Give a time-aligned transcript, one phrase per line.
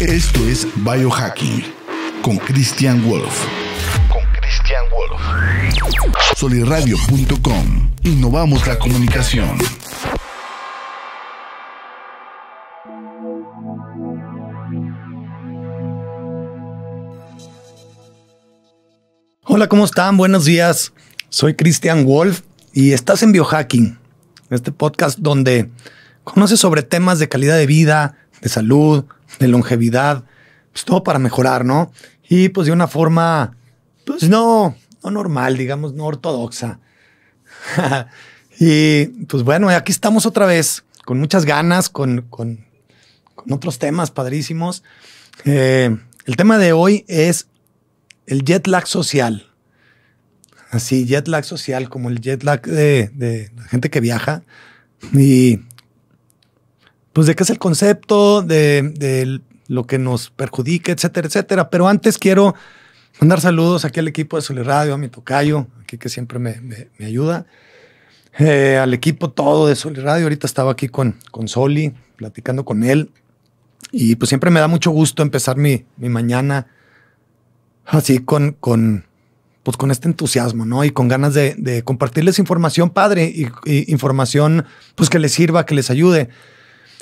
[0.00, 1.64] Esto es Biohacking
[2.20, 3.46] con Christian Wolf.
[4.10, 6.36] Con Christian Wolf.
[6.36, 7.92] Soliradio.com.
[8.02, 9.56] Innovamos la comunicación.
[19.44, 20.18] Hola, ¿cómo están?
[20.18, 20.92] Buenos días.
[21.30, 22.42] Soy Christian Wolf
[22.74, 23.98] y estás en Biohacking,
[24.50, 25.70] este podcast donde
[26.22, 29.06] conoces sobre temas de calidad de vida, de salud,
[29.38, 30.24] de longevidad,
[30.72, 31.92] pues todo para mejorar, ¿no?
[32.28, 33.56] Y pues de una forma,
[34.04, 36.80] pues no, no normal, digamos, no ortodoxa.
[38.58, 42.64] y pues bueno, aquí estamos otra vez, con muchas ganas, con, con,
[43.48, 44.82] otros temas padrísimos.
[45.44, 47.46] Eh, el tema de hoy es
[48.26, 49.52] el jet lag social.
[50.70, 54.42] Así, jet lag social, como el jet lag de, la gente que viaja.
[55.12, 55.60] Y
[57.16, 61.70] pues de qué es el concepto, de, lo que nos perjudica, etcétera, etcétera.
[61.70, 62.54] Pero antes quiero
[63.20, 66.90] mandar saludos aquí al equipo de Soli Radio, a mi tocayo, aquí que siempre me,
[67.00, 67.46] ayuda.
[68.38, 70.24] Eh, al equipo todo de Soli Radio.
[70.24, 73.10] Ahorita estaba aquí con, con Soli, platicando con él.
[73.92, 76.66] Y pues siempre me da mucho gusto empezar mi, mi mañana
[77.86, 79.06] así con, con,
[79.62, 80.84] pues con este entusiasmo, ¿no?
[80.84, 85.88] Y con ganas de, compartirles información padre y, información pues que les sirva, que les
[85.88, 86.28] ayude.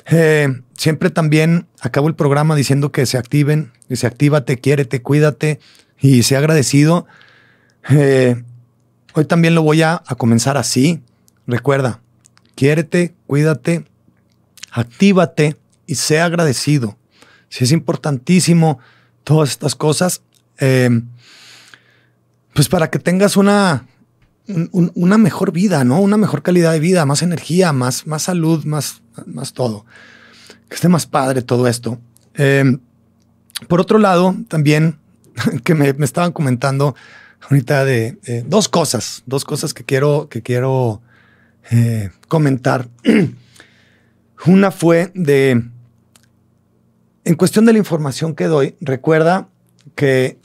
[0.07, 5.59] Eh, siempre también acabo el programa diciendo que se activen, dice actívate, quiérete, cuídate
[5.99, 7.07] y sea agradecido.
[7.89, 8.43] Eh,
[9.13, 11.01] hoy también lo voy a, a comenzar así.
[11.47, 12.01] Recuerda,
[12.55, 13.85] quiérete, cuídate,
[14.71, 15.55] actívate
[15.87, 16.97] y sea agradecido.
[17.49, 18.79] Si es importantísimo
[19.23, 20.21] todas estas cosas
[20.59, 21.01] eh,
[22.53, 23.85] pues para que tengas una,
[24.47, 25.99] una mejor vida, ¿no?
[25.99, 29.85] Una mejor calidad de vida, más energía, más, más salud, más, más todo.
[30.69, 31.99] Que esté más padre todo esto.
[32.35, 32.77] Eh,
[33.67, 34.99] por otro lado, también
[35.63, 36.95] que me, estaban comentando
[37.41, 41.01] ahorita de, dos cosas, dos cosas que quiero, que quiero
[41.71, 42.87] eh, comentar.
[44.45, 45.63] Una fue de,
[47.23, 49.47] en cuestión de la información que doy, recuerda
[49.95, 50.37] que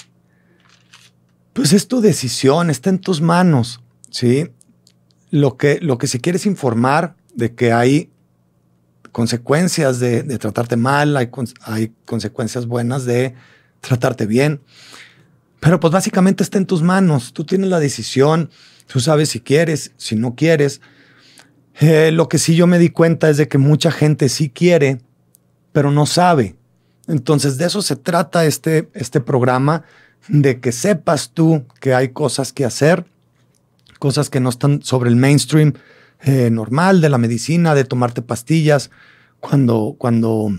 [1.53, 3.80] pues es tu decisión, está en tus manos,
[4.11, 4.51] ¿sí?
[5.31, 8.11] Lo que, lo que si quieres informar de que hay
[9.13, 11.31] consecuencias de, tratarte mal, hay,
[11.63, 13.35] hay, consecuencias buenas de
[13.81, 14.61] tratarte bien,
[15.61, 18.51] pero pues básicamente está en tus manos, tú tienes la decisión,
[18.87, 20.81] tú sabes si quieres, si no quieres.
[21.81, 25.01] Eh, lo que sí yo me di cuenta es de que mucha gente sí quiere,
[25.73, 26.57] pero no sabe.
[27.07, 29.85] Entonces de eso se trata este, este programa,
[30.29, 33.07] de que sepas tú que hay cosas que hacer,
[34.01, 35.75] cosas que no están sobre el mainstream
[36.23, 38.91] eh, normal de la medicina, de tomarte pastillas
[39.39, 40.51] cuando, cuando,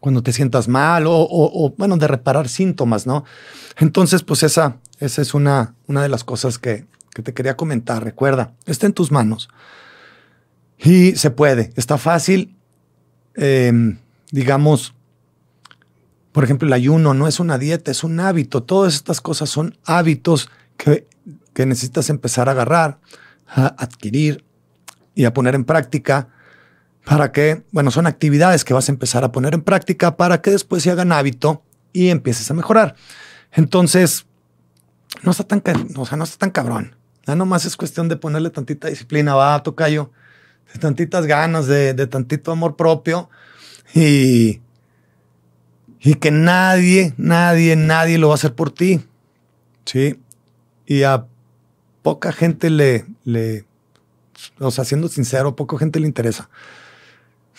[0.00, 3.24] cuando te sientas mal o, bueno, de reparar síntomas, ¿no?
[3.78, 8.02] Entonces, pues esa, esa es una, una de las cosas que, te quería comentar.
[8.02, 9.48] Recuerda, está en tus manos.
[10.78, 12.56] Y se puede, está fácil,
[13.36, 13.98] em,
[14.32, 14.94] digamos,
[16.32, 18.64] por ejemplo, el ayuno no es una dieta, es un hábito.
[18.64, 21.06] Todas estas cosas son hábitos que,
[21.56, 22.98] necesitas empezar a agarrar,
[23.46, 24.44] a adquirir
[25.14, 26.28] y a poner en práctica
[27.04, 30.50] para que, bueno, son actividades que vas a empezar a poner en práctica para que
[30.50, 32.96] después se hagan hábito y empieces a mejorar.
[33.52, 34.26] Entonces,
[35.22, 35.62] no está tan,
[35.96, 36.96] o sea, no está tan cabrón.
[37.26, 40.10] Ya nomás es cuestión de ponerle tantita disciplina, va, tocayo,
[40.72, 43.30] de tantitas ganas, de, de tantito amor propio
[43.94, 44.60] y,
[46.00, 49.04] y que nadie, nadie, nadie lo va a hacer por ti.
[49.84, 50.18] Sí.
[50.86, 51.26] Y a
[52.04, 53.64] poca gente le, le
[54.58, 56.50] o sea, siendo sincero, poca gente le interesa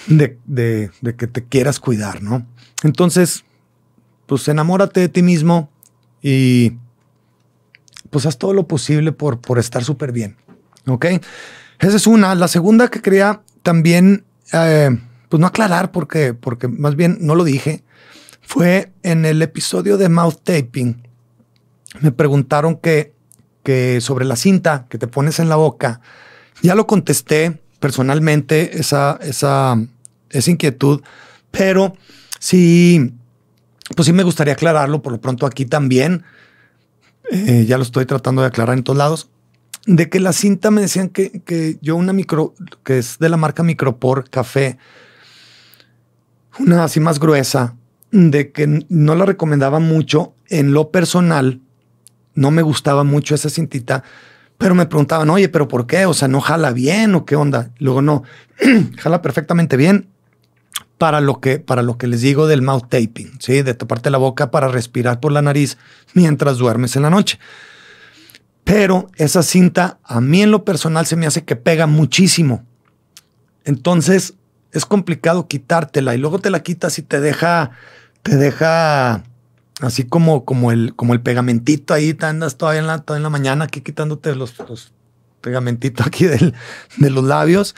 [0.07, 2.45] de, de, que te quieras cuidar, ¿no?
[2.83, 3.43] Entonces,
[4.27, 5.71] pues enamórate de ti mismo
[6.21, 6.73] y
[8.11, 10.37] pues haz todo lo posible por, por estar súper bien.
[10.85, 11.05] ¿Ok?
[11.79, 12.35] Esa es una.
[12.35, 14.91] La segunda que quería también, eh,
[15.27, 17.83] pues no aclarar porque, porque más bien no lo dije,
[18.41, 21.07] fue en el episodio de Mouth Taping.
[22.01, 23.14] Me preguntaron que,
[23.65, 25.99] que sobre la cinta que te pones en la boca.
[26.61, 29.75] Ya lo contesté personalmente, esa, esa,
[30.29, 31.01] esa inquietud,
[31.49, 31.97] pero
[32.39, 33.11] sí,
[33.95, 36.23] pues sí me gustaría aclararlo por lo pronto aquí también.
[37.31, 39.29] Eh, ya lo estoy tratando de aclarar en todos lados.
[39.87, 42.53] De que la cinta me decían que, que yo una micro,
[42.83, 44.77] que es de la marca Micropor Café,
[46.59, 47.75] una así más gruesa,
[48.11, 51.61] de que no la recomendaba mucho en lo personal.
[52.35, 54.03] No me gustaba mucho esa cintita,
[54.57, 56.05] pero me preguntaban, oye, pero ¿por qué?
[56.05, 57.71] O sea, ¿no jala bien o qué onda?
[57.79, 58.23] Luego no,
[58.97, 60.07] jala perfectamente bien,
[60.97, 63.61] para lo que, para lo que les digo del mouth taping, ¿sí?
[63.61, 65.77] de taparte la boca para respirar por la nariz
[66.13, 67.39] mientras duermes en la noche.
[68.63, 72.63] Pero esa cinta a mí en lo personal se me hace que pega muchísimo.
[73.63, 74.35] Entonces
[74.71, 77.71] es complicado quitártela y luego te la quitas y te deja,
[78.23, 79.23] te deja
[79.81, 83.29] así como, como, el, como el pegamentito ahí, te andas todavía en la, en la
[83.29, 84.93] mañana aquí quitándote los, los
[85.41, 87.75] pegamentitos aquí de los labios.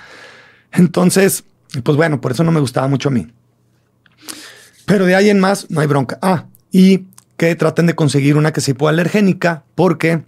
[0.71, 1.43] Entonces,
[1.83, 3.27] pues bueno, por eso no me gustaba mucho a mí.
[4.85, 6.17] Pero de ahí en más, no hay bronca.
[6.21, 7.05] Ah, y
[7.35, 10.23] que traten de conseguir una que sea hipoalergénica, porque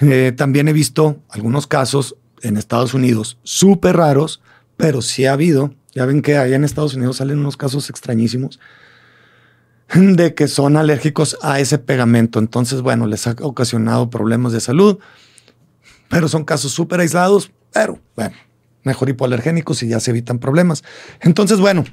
[0.00, 4.40] eh, también he visto algunos casos en Estados Unidos súper raros,
[4.76, 5.74] pero sí ha habido.
[5.94, 8.60] Ya ven que allá en Estados Unidos salen unos casos extrañísimos
[9.94, 12.38] de que son alérgicos a ese pegamento.
[12.38, 14.98] Entonces, bueno, les ha ocasionado problemas de salud,
[16.08, 18.36] pero son casos súper aislados, pero bueno,
[18.84, 20.84] mejor hipoalergénicos y ya se evitan problemas.
[21.20, 21.84] Entonces, bueno,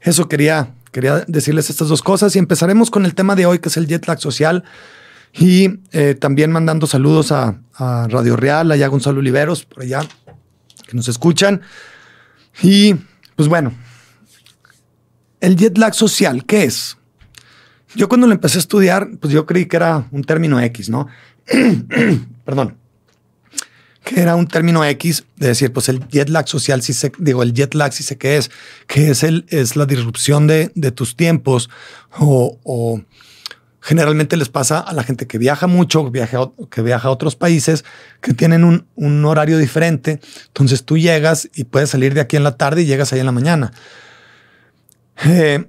[0.00, 3.68] eso quería, quería decirles estas dos cosas y empezaremos con el tema de hoy, que
[3.68, 4.64] es el jet lag social.
[5.32, 10.00] Y eh, también mandando saludos a, a, Radio Real, allá Gonzalo Oliveros, por allá,
[10.88, 11.60] que nos escuchan.
[12.62, 12.96] Y
[13.36, 13.72] pues bueno,
[15.40, 16.96] el jet lag social, ¿qué es?
[17.94, 21.08] Yo cuando lo empecé a estudiar, pues yo creí que era un término X, ¿no?
[22.44, 22.76] Perdón
[24.04, 27.42] que era un término X de decir, pues el jet lag social, si se, digo,
[27.42, 28.50] el jet lag si sé qué es,
[28.86, 31.70] que es, el, es la disrupción de, de tus tiempos
[32.18, 33.00] o, o,
[33.82, 37.36] generalmente les pasa a la gente que viaja mucho, que viaja, que viaja a otros
[37.36, 37.84] países,
[38.20, 40.20] que tienen un, un, horario diferente.
[40.48, 43.26] Entonces tú llegas y puedes salir de aquí en la tarde y llegas ahí en
[43.26, 43.72] la mañana.
[45.24, 45.66] Eh,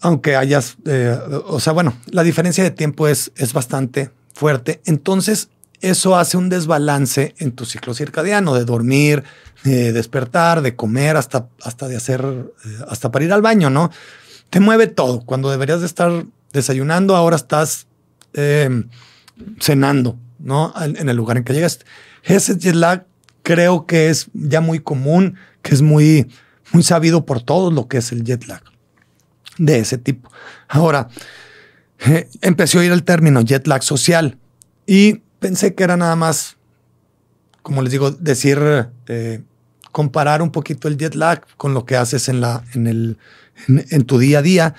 [0.00, 4.80] aunque hayas, eh, o sea, bueno, la diferencia de tiempo es, es bastante fuerte.
[4.84, 5.48] Entonces,
[5.80, 9.24] eso hace un desbalance en tu ciclo circadiano de dormir,
[9.64, 13.90] de despertar, de comer, hasta, hasta de hacer, eh, hasta para ir al baño, ¿no?
[14.50, 15.20] Te mueve todo.
[15.22, 17.86] Cuando deberías de estar desayunando, ahora estás
[18.34, 18.84] eh,
[19.60, 20.72] cenando, ¿no?
[20.80, 21.80] En el lugar en que llegas.
[22.22, 23.06] Ese jet lag
[23.42, 26.30] creo que es ya muy común, que es muy,
[26.72, 28.62] muy sabido por todos lo que es el jet lag
[29.58, 30.30] de ese tipo.
[30.68, 31.08] Ahora,
[32.06, 34.38] eh, empecé a oír el término jet lag social
[34.86, 36.56] y pensé que era nada más,
[37.62, 39.42] como les digo, decir, eh,
[39.92, 43.18] comparar un poquito el jet lag con lo que haces en, la, en, el,
[43.66, 44.74] en, tu día a día.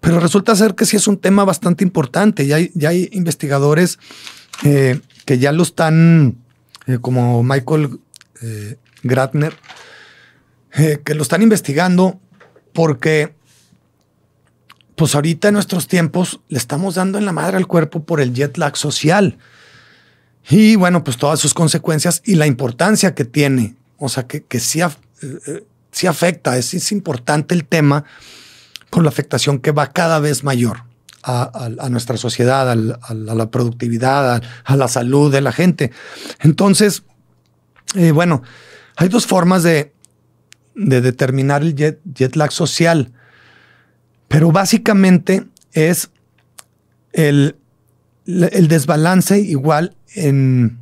[0.00, 2.46] Pero resulta ser que sí es un tema bastante importante.
[2.46, 3.98] Ya hay, ya hay investigadores
[4.64, 6.36] eh, que ya lo están,
[6.86, 8.00] eh, como Michael
[9.02, 9.54] Gratner,
[10.70, 12.20] que lo están investigando
[12.74, 13.32] porque
[14.96, 18.32] pues ahorita en nuestros tiempos le estamos dando en la madre al cuerpo por el
[18.32, 19.38] jet lag social.
[20.48, 23.74] Y bueno, pues todas sus consecuencias y la importancia que tiene.
[23.98, 28.04] O sea, que, que sí, eh, sí afecta, es, importante el tema
[28.90, 30.84] por la afectación que va cada vez mayor
[31.22, 32.74] a, a, nuestra sociedad, a,
[33.14, 35.90] la productividad, a, la salud de la gente.
[36.40, 37.02] Entonces,
[37.94, 38.42] eh, bueno,
[38.96, 39.92] hay dos formas de,
[40.74, 43.12] de determinar el jet, jet lag social,
[44.34, 46.10] pero básicamente es
[47.12, 47.54] el,
[48.26, 50.76] el desbalance igual en,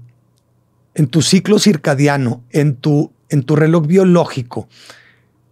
[0.95, 4.71] en tu ciclo circadiano, en tu, en tu reloj biológico,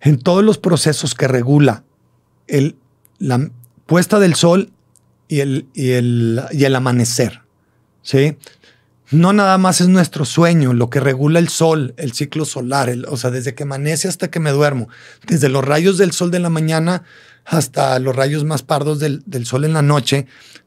[0.01, 1.85] en todos los procesos que regula
[2.47, 2.77] el,
[3.19, 3.51] la
[3.85, 4.73] puesta del sol
[5.29, 7.43] y el, y el, y el amanecer.
[8.01, 8.39] ¿sí?
[9.11, 13.19] No nada más es nuestro sueño, lo que regula el sol, el ciclo solar, o
[13.19, 14.89] sea, desde que amanece hasta que me duermo,
[15.27, 17.03] desde los rayos del sol de la mañana
[17.51, 20.27] hasta los rayos más pardos del, sol en la noche,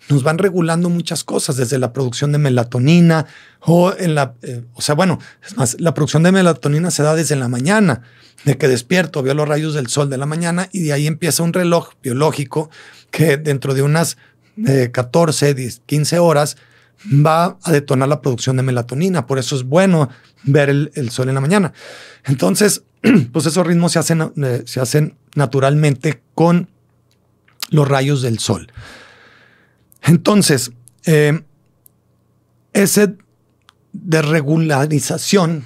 [0.10, 3.26] nos van regulando muchas cosas, desde la producción de melatonina
[3.62, 7.16] o en la, eh, o sea, bueno, es más, la producción de melatonina se da
[7.16, 8.02] desde la mañana,
[8.44, 11.42] de que despierto, veo los rayos del sol de la mañana y de ahí empieza
[11.42, 12.70] un reloj biológico
[13.12, 14.18] que dentro de unas
[14.92, 16.58] 14, 10, 15 horas
[17.06, 19.26] va a detonar la producción de melatonina.
[19.26, 20.10] Por eso es bueno
[20.44, 21.72] ver el, el sol en la mañana.
[22.26, 22.84] Entonces,
[23.32, 26.70] pues esos ritmos se hacen, eh, se hacen naturalmente con
[27.70, 28.72] los rayos del sol.
[30.02, 30.72] Entonces,
[31.06, 31.44] eh,
[32.74, 33.18] ese
[33.94, 35.66] desregularización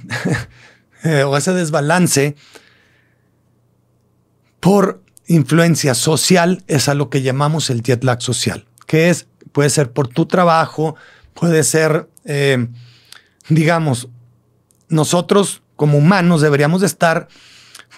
[1.03, 2.35] eh, o ese desbalance
[4.59, 9.69] por influencia social es a lo que llamamos el jet lag social, que es, puede
[9.69, 10.95] ser por tu trabajo,
[11.33, 12.09] puede ser,
[13.49, 14.09] digamos,
[14.89, 17.27] nosotros como humanos deberíamos de estar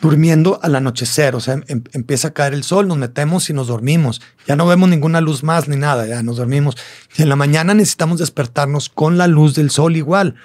[0.01, 3.67] durmiendo al anochecer, o sea, em, empieza a caer el sol, nos metemos y nos
[3.67, 4.21] dormimos.
[4.47, 6.77] Ya no vemos ninguna luz más ni nada, ya nos dormimos.
[7.17, 10.35] Y en la mañana necesitamos despertarnos con la luz del sol igual.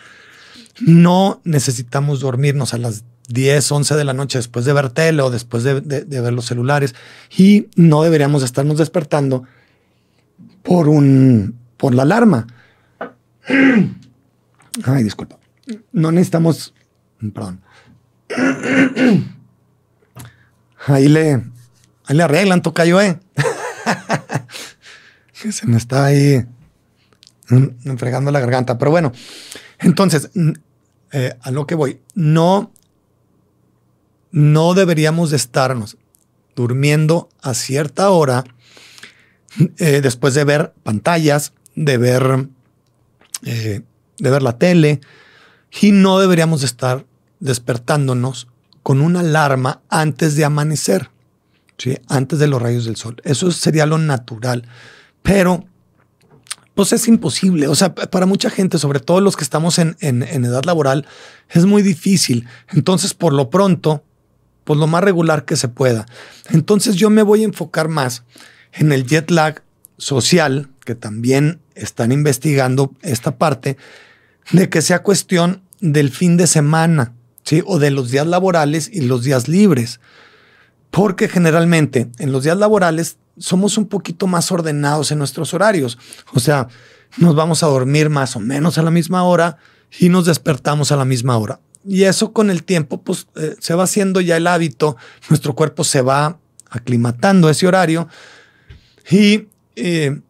[0.81, 5.31] No necesitamos dormirnos a las 10, 11 de la noche después de ver tele o
[5.31, 6.95] después de, ver los celulares
[7.35, 9.45] y no deberíamos estarnos despertando
[10.63, 12.47] por un por la alarma.
[14.85, 15.39] Ay, disculpa.
[15.93, 16.75] No necesitamos,
[17.33, 17.61] perdón.
[20.87, 21.43] Ahí le,
[22.05, 23.19] ahí le arreglan, tocayo, eh.
[25.51, 26.47] se me está ahí
[27.85, 28.79] enfregando la garganta.
[28.79, 29.13] Pero bueno,
[29.79, 30.31] entonces,
[31.13, 32.73] eh, a lo que voy, no
[34.35, 35.97] no deberíamos de estarnos
[36.57, 38.43] durmiendo a cierta hora
[39.79, 42.49] eh, después de ver pantallas, de ver,
[43.45, 43.83] eh,
[44.19, 45.01] de ver la tele,
[45.81, 47.07] y no deberíamos de estar
[47.39, 48.49] despertándonos
[48.85, 51.11] con una alarma antes de amanecer,
[51.79, 51.99] ¿sí?
[52.07, 53.17] antes de los rayos del sol.
[53.25, 54.69] Eso sería lo natural,
[55.23, 55.65] pero
[56.75, 57.67] pues es imposible.
[57.67, 61.07] O sea, para mucha gente, sobre todo los que estamos en, en edad laboral,
[61.49, 62.47] es muy difícil.
[62.69, 64.05] Entonces, por lo pronto,
[64.65, 66.05] pues lo más regular que se pueda.
[66.51, 68.25] Entonces yo me voy a enfocar más
[68.73, 69.63] en el jet lag
[69.97, 73.79] social, que también están investigando esta parte,
[74.53, 77.15] de que sea cuestión del fin de semana,
[77.45, 77.63] ¿sí?
[77.67, 80.01] O de los días laborales y los días libres.
[80.91, 85.99] Porque generalmente en los días laborales somos un poquito más ordenados en nuestros horarios.
[86.33, 86.69] O sea,
[87.19, 89.59] nos vamos a dormir más o menos a la misma hora
[89.99, 91.61] y nos despertamos a la misma hora.
[91.87, 94.97] Y eso con el tiempo, pues eh, se va haciendo ya el hábito,
[95.29, 96.39] nuestro cuerpo se va
[96.71, 98.09] aclimatando a ese horario
[99.11, 100.21] y, eh,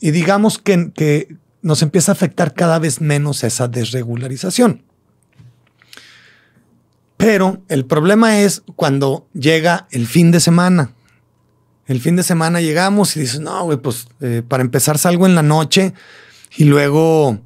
[0.00, 4.82] y digamos que, que nos empieza a afectar cada vez menos esa desregularización.
[7.16, 10.94] Pero el problema es cuando llega el fin de semana.
[11.86, 15.34] El fin de semana llegamos y dices, no, güey, pues eh, para empezar salgo en
[15.34, 15.94] la noche
[16.56, 17.38] y luego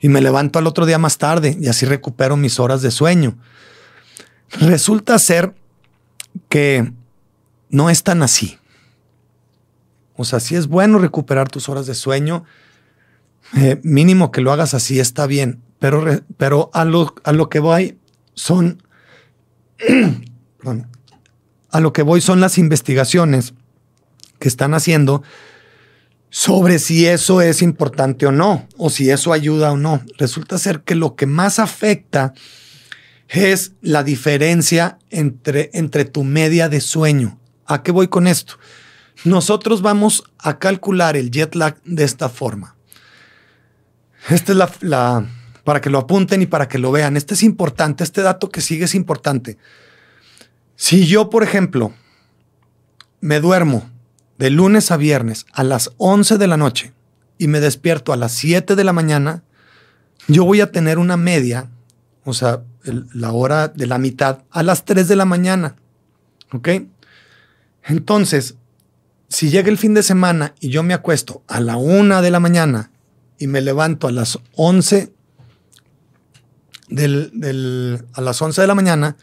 [0.00, 3.38] y me levanto al otro día más tarde y así recupero mis horas de sueño.
[4.60, 5.54] Resulta ser
[6.48, 6.92] que
[7.70, 8.58] no es tan así.
[10.16, 12.44] O sea, si es bueno recuperar tus horas de sueño,
[13.56, 16.04] eh, mínimo que lo hagas así está bien, pero,
[16.36, 17.98] pero a, lo, a lo que voy
[18.34, 18.82] son,
[21.70, 23.54] a lo que voy son las investigaciones
[24.38, 25.22] que están haciendo
[26.30, 30.02] sobre si eso es importante o no, o si eso ayuda o no.
[30.16, 32.32] Resulta ser que lo que más afecta
[33.28, 37.38] es la diferencia entre, entre tu media de sueño.
[37.66, 38.54] ¿A qué voy con esto?
[39.24, 42.76] Nosotros vamos a calcular el jet lag de esta forma.
[44.28, 45.26] Esta es la, la,
[45.64, 47.16] para que lo apunten y para que lo vean.
[47.16, 49.58] Este es importante, este dato que sigue es importante.
[50.76, 51.92] Si yo, por ejemplo,
[53.20, 53.88] me duermo
[54.38, 56.92] de lunes a viernes a las 11 de la noche
[57.38, 59.44] y me despierto a las 7 de la mañana,
[60.28, 61.70] yo voy a tener una media,
[62.24, 65.76] o sea, la hora de la mitad, a las 3 de la mañana.
[66.52, 66.68] ¿Ok?
[67.84, 68.56] Entonces,
[69.28, 72.40] si llega el fin de semana y yo me acuesto a la 1 de la
[72.40, 72.90] mañana
[73.38, 75.12] y me levanto a las 11
[76.94, 79.16] del, a las 11 de la mañana,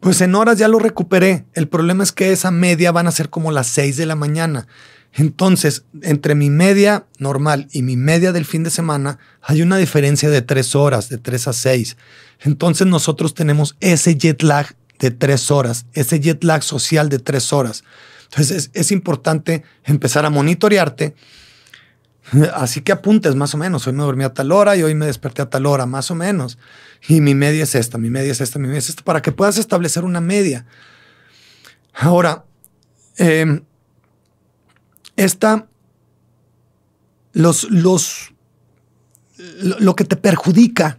[0.00, 1.46] pues en horas ya lo recuperé.
[1.54, 4.66] El problema es que esa media van a ser como las 6 de la mañana.
[5.14, 10.28] Entonces, entre mi media normal y mi media del fin de semana, hay una diferencia
[10.28, 11.96] de 3 horas, de 3 a 6.
[12.40, 17.52] Entonces nosotros tenemos ese jet lag de 3 horas, ese jet lag social de 3
[17.54, 17.82] horas.
[18.24, 21.14] Entonces es, es importante empezar a monitorearte
[22.54, 23.86] Así que apuntes más o menos.
[23.86, 26.14] Hoy me dormí a tal hora y hoy me desperté a tal hora, más o
[26.14, 26.58] menos.
[27.08, 29.32] Y mi media es esta, mi media es esta, mi media es esta, para que
[29.32, 30.66] puedas establecer una media.
[31.94, 32.44] Ahora,
[33.16, 33.62] em,
[35.16, 35.66] esta,
[37.32, 38.32] los, los,
[39.36, 40.98] lo que te perjudica,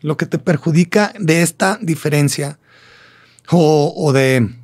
[0.00, 2.58] lo que te perjudica de esta diferencia
[3.50, 4.56] o, o de,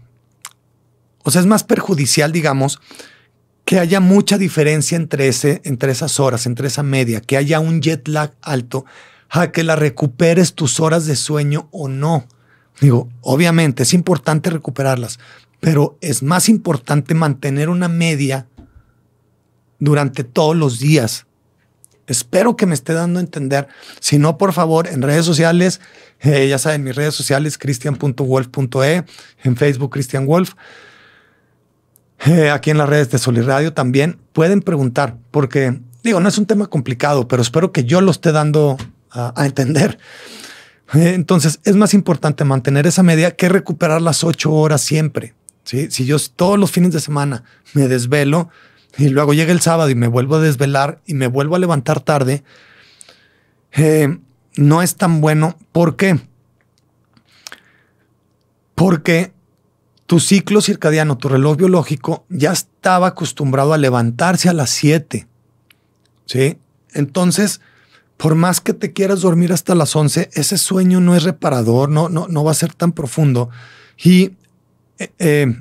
[1.23, 2.81] o sea, es más perjudicial, digamos,
[3.69, 7.83] que haya mucha diferencia entre, ese, entre esas horas, entre esa media, que haya un
[7.83, 8.87] jet lag alto,
[9.29, 12.27] a que la recuperes tus horas de sueño o no.
[12.81, 15.19] Digo, obviamente es importante recuperarlas,
[15.61, 18.47] pero es más importante mantener una media
[19.79, 21.27] durante todos los días.
[22.07, 23.69] Espero que me esté dando a entender.
[24.01, 25.83] Si no, por favor, en redes sociales,
[26.21, 29.05] eh, ya saben, mis redes sociales, cristian.wolf.e,
[29.45, 30.55] en Facebook, Cristian Wolf.
[32.27, 36.47] Eh, aquí en las redes de Soliradio también pueden preguntar, porque digo, no es un
[36.47, 38.77] tema complicado, pero espero que yo lo esté dando
[39.11, 39.99] a, entender.
[40.95, 45.35] Eh, entonces, es más importante mantener esa media que recuperar las ocho horas siempre.
[45.65, 45.91] ¿sí?
[45.91, 47.45] Si yo todos los fines de semana
[47.75, 48.51] me desvelo
[48.97, 52.01] y luego llega el sábado y me vuelvo a desvelar y me vuelvo a levantar
[52.01, 52.43] tarde,
[53.73, 54.19] eh,
[54.57, 55.57] no es tan bueno.
[55.73, 56.19] ¿Por qué?
[58.75, 59.33] Porque
[60.09, 65.29] tu ciclo circadiano, tu reloj biológico, ya estaba acostumbrado a levantarse a las 7.
[66.25, 66.57] ¿Sí?
[66.95, 67.61] Entonces,
[68.17, 72.09] por más que te quieras dormir hasta las 11, ese sueño no es reparador, no,
[72.09, 73.51] no, no va a ser tan profundo.
[74.03, 74.33] Y
[74.99, 75.57] eh, eh,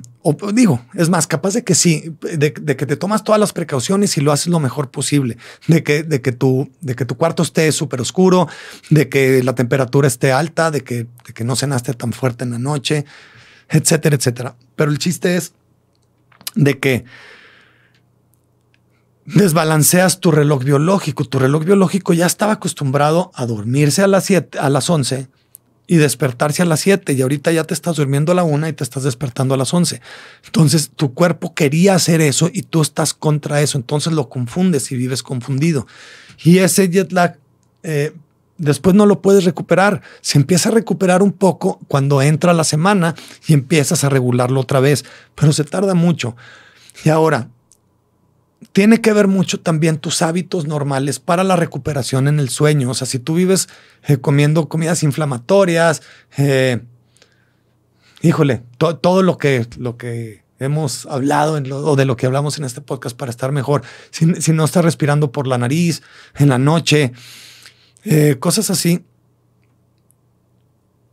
[0.54, 4.22] digo, es más, capaz de que sí, de, que te tomas todas las precauciones y
[4.22, 5.36] lo haces lo mejor posible,
[5.66, 8.48] de que, de que, tu, de que tu cuarto esté súper oscuro,
[8.88, 12.52] de que la temperatura esté alta, de que, de que no cenaste tan fuerte en
[12.52, 13.04] la noche,
[13.68, 14.56] etcétera, etcétera.
[14.76, 15.52] Pero el chiste es
[16.54, 17.04] de que
[19.26, 21.24] desbalanceas tu reloj biológico.
[21.24, 25.28] Tu reloj biológico ya estaba acostumbrado a dormirse a las 7, a las 11
[25.86, 28.72] y despertarse a las 7 y ahorita ya te estás durmiendo a la 1 y
[28.74, 30.00] te estás despertando a las 11.
[30.44, 34.96] Entonces tu cuerpo quería hacer eso y tú estás contra eso, entonces lo confundes y
[34.96, 35.86] vives confundido.
[36.44, 37.38] Y ese jet lag
[37.82, 38.12] eh,
[38.58, 40.02] después no lo puedes recuperar.
[40.20, 43.14] Se empieza a recuperar un poco cuando entra la semana
[43.46, 46.36] y empiezas a regularlo otra vez, pero se tarda mucho.
[47.04, 47.48] Y ahora,
[48.72, 52.90] tiene que ver mucho también tus hábitos normales para la recuperación en el sueño.
[52.90, 53.68] O sea, si tú vives
[54.06, 56.02] eh, comiendo comidas inflamatorias,
[56.36, 56.80] eh,
[58.22, 62.80] híjole, todo lo que, lo que hemos hablado o de lo que hablamos en este
[62.80, 66.02] podcast para estar mejor, si, no estás respirando por la nariz
[66.36, 67.12] en la noche,
[68.10, 69.04] eh, cosas así,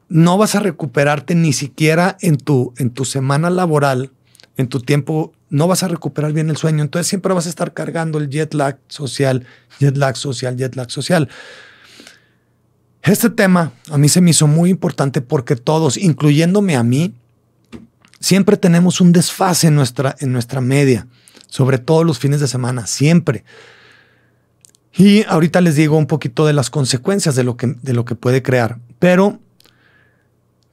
[0.07, 4.11] no vas a recuperarte ni siquiera en tu, en tu semana laboral,
[4.55, 6.83] en tu tiempo no vas a recuperar bien el sueño.
[6.83, 9.45] Entonces siempre vas a estar cargando el jet lag social,
[9.77, 11.27] jet lag social, jet lag social.
[13.03, 17.13] Este tema a mí se me hizo muy importante porque todos, incluyéndome a mí,
[18.21, 21.07] siempre tenemos un desfase en nuestra, en nuestra media,
[21.47, 23.43] sobre todo los fines de semana, siempre.
[24.97, 28.15] Y ahorita les digo un poquito de las consecuencias de lo que, de lo que
[28.15, 28.79] puede crear.
[28.99, 29.39] Pero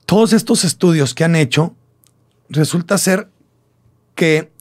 [0.07, 1.75] todos estos estudios que han hecho,
[2.49, 3.29] resulta ser
[4.15, 4.53] que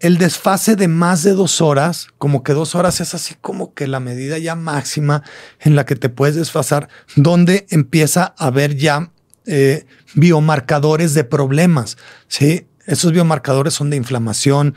[0.00, 3.86] el desfase de más de dos horas, como que dos horas es así como que
[3.86, 5.22] la medida ya máxima
[5.60, 9.12] en la que te puedes desfasar, donde empieza a haber ya
[9.46, 11.96] eh, biomarcadores de problemas.
[12.28, 12.66] ¿sí?
[12.86, 14.74] Esos biomarcadores son de inflamación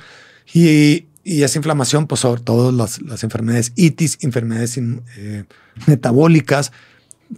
[0.53, 1.06] y,
[1.43, 5.43] esa inflamación, pues sobre todo las, enfermedades itis, enfermedades eh,
[5.85, 6.71] metabólicas,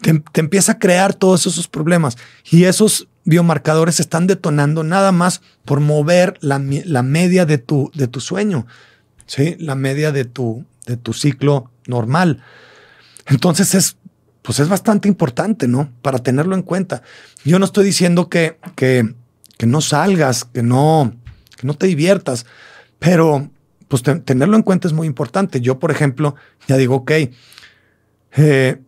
[0.01, 2.17] te, te, empieza a crear todos esos problemas.
[2.51, 8.19] Y esos biomarcadores están detonando nada más por mover la, media de tu, de tu
[8.19, 8.65] sueño,
[9.27, 9.55] ¿sí?
[9.59, 12.41] la media de tu, de tu ciclo normal.
[13.27, 13.97] Entonces es,
[14.41, 15.91] pues es bastante importante, ¿no?
[16.01, 17.03] Para tenerlo en cuenta.
[17.45, 19.13] Yo no estoy diciendo que, que,
[19.57, 21.13] que no salgas, que no,
[21.55, 22.47] que no te diviertas,
[22.97, 23.51] pero
[23.89, 25.59] pues tenerlo en cuenta es muy importante.
[25.59, 26.35] Yo, por ejemplo,
[26.67, 27.11] ya digo, ok,
[28.37, 28.81] eh,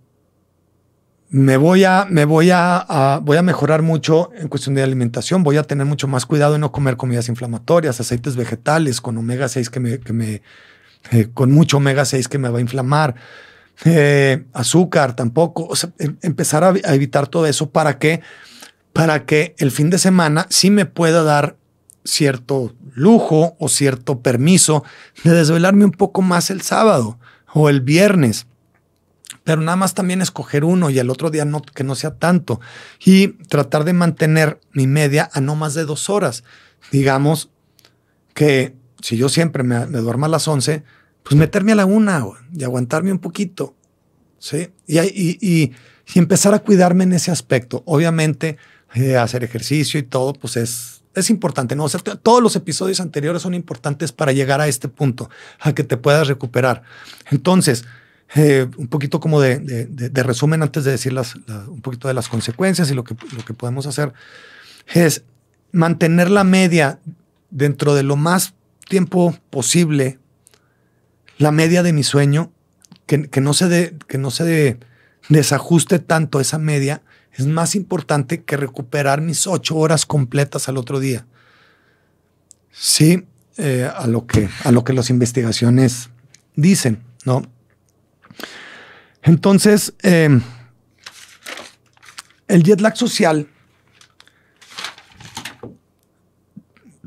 [1.31, 5.57] me voy a, me voy a, voy a mejorar mucho en cuestión de alimentación, voy
[5.57, 9.69] a tener mucho más cuidado en no comer comidas inflamatorias, aceites vegetales con omega 6
[9.69, 10.41] que me, que me
[11.11, 13.15] eh, con mucho omega 6 que me va a inflamar,
[13.85, 18.21] eh, azúcar tampoco, o sea, em, empezar a, evitar todo eso para que,
[18.93, 21.55] para que el fin de semana sí me pueda dar
[22.03, 24.83] cierto lujo o cierto permiso
[25.23, 27.19] de desvelarme un poco más el sábado
[27.53, 28.47] o el viernes
[29.43, 32.61] pero nada más también escoger uno y el otro día no, que no sea tanto.
[33.03, 36.43] Y tratar de mantener mi media a no más de dos horas.
[36.91, 37.49] Digamos
[38.33, 40.83] que si yo siempre me, duermo a las 11,
[41.23, 43.75] pues meterme a la una y aguantarme un poquito.
[44.37, 44.69] ¿sí?
[44.85, 45.73] Y, y,
[46.13, 47.83] empezar a cuidarme en ese aspecto.
[47.85, 48.57] Obviamente,
[48.93, 51.75] eh, hacer ejercicio y todo, pues es, es importante.
[51.75, 51.87] ¿no?
[51.89, 56.27] todos los episodios anteriores son importantes para llegar a este punto, a que te puedas
[56.27, 56.83] recuperar.
[57.29, 57.85] Entonces,
[58.35, 61.13] eh, un poquito como de, resumen antes de decir
[61.67, 64.13] un poquito de las consecuencias y lo que, lo que podemos hacer,
[64.93, 65.23] es
[65.71, 66.99] mantener la media
[67.49, 68.53] dentro de lo más
[68.87, 70.19] tiempo posible,
[71.37, 72.51] la media de mi sueño,
[73.05, 74.79] que, no se, que no se
[75.27, 77.01] desajuste tanto esa media,
[77.33, 81.25] es más importante que recuperar mis ocho horas completas al otro día.
[82.71, 83.25] Sí,
[83.57, 86.09] eh, a, lo que, a lo que las investigaciones
[86.55, 87.43] dicen, ¿no?
[89.23, 90.41] Entonces, em,
[92.47, 93.47] el jet lag social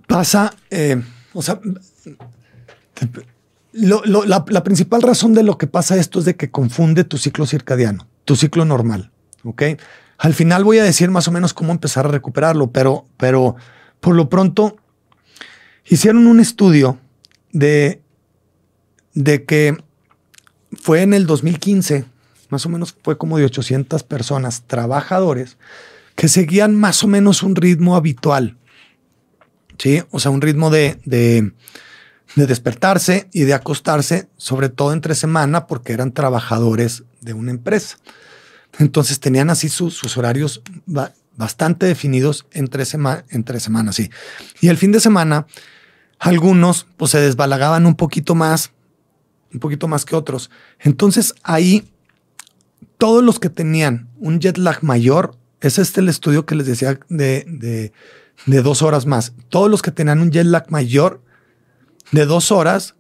[0.06, 1.60] pasa, em, o sea,
[3.72, 8.06] la, principal razón de lo que pasa esto es de que confunde tu ciclo circadiano,
[8.24, 9.10] tu ciclo normal,
[9.42, 9.62] ¿ok?
[10.18, 13.57] Al final voy a decir más o menos cómo empezar a recuperarlo, pero, pero
[14.00, 14.77] por lo pronto
[15.87, 16.98] hicieron un estudio
[17.53, 18.00] de,
[19.14, 19.77] de que
[20.81, 22.05] fue en el 2015,
[22.50, 25.57] más o menos fue como de 800 personas, trabajadores,
[26.14, 28.57] que seguían más o menos un ritmo habitual.
[29.79, 30.03] ¿Sí?
[30.11, 31.53] O sea, un ritmo de, de,
[32.37, 37.98] despertarse y de acostarse, sobre todo entre semana, porque eran trabajadores de una empresa.
[38.78, 40.62] Entonces tenían así sus horarios
[41.37, 42.84] bastante definidos entre,
[43.30, 44.10] entre semanas, sí.
[44.60, 45.46] Y el fin de semana,
[46.18, 48.72] algunos pues se desbalagaban un poquito más,
[49.52, 50.50] un poquito más que otros.
[50.80, 51.88] Entonces ahí,
[52.98, 56.98] todos los que tenían un jet lag mayor, es este el estudio que les decía
[57.08, 57.92] de,
[58.46, 59.32] de, dos horas más.
[59.48, 61.22] Todos los que tenían un jet lag mayor
[62.12, 62.94] de dos horas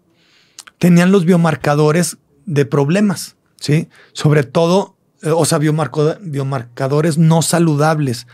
[0.78, 3.88] tenían los biomarcadores de problemas, ¿sí?
[4.12, 4.93] Sobre todo,
[5.32, 8.26] o sea, biomarcadores no saludables.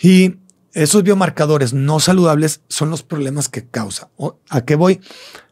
[0.00, 0.36] Y
[0.72, 4.10] esos biomarcadores no saludables son los problemas que causa.
[4.50, 5.00] ¿A qué voy?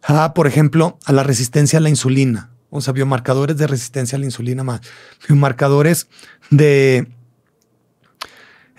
[0.03, 2.51] A, por ejemplo, a la resistencia a la insulina.
[2.71, 4.81] O sea, biomarcadores de resistencia a la insulina más.
[5.29, 6.09] Biomarcadores
[6.51, 7.09] de,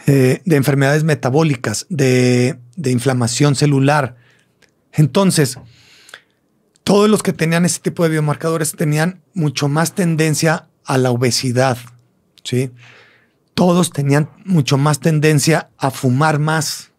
[0.06, 4.18] eh, de enfermedades metabólicas, de, de inflamación celular.
[4.92, 5.58] Entonces,
[6.84, 11.78] todos los que tenían ese tipo de biomarcadores tenían mucho más tendencia a la obesidad.
[12.44, 12.72] ¿sí?
[13.54, 16.92] todos tenían mucho más tendencia a fumar más.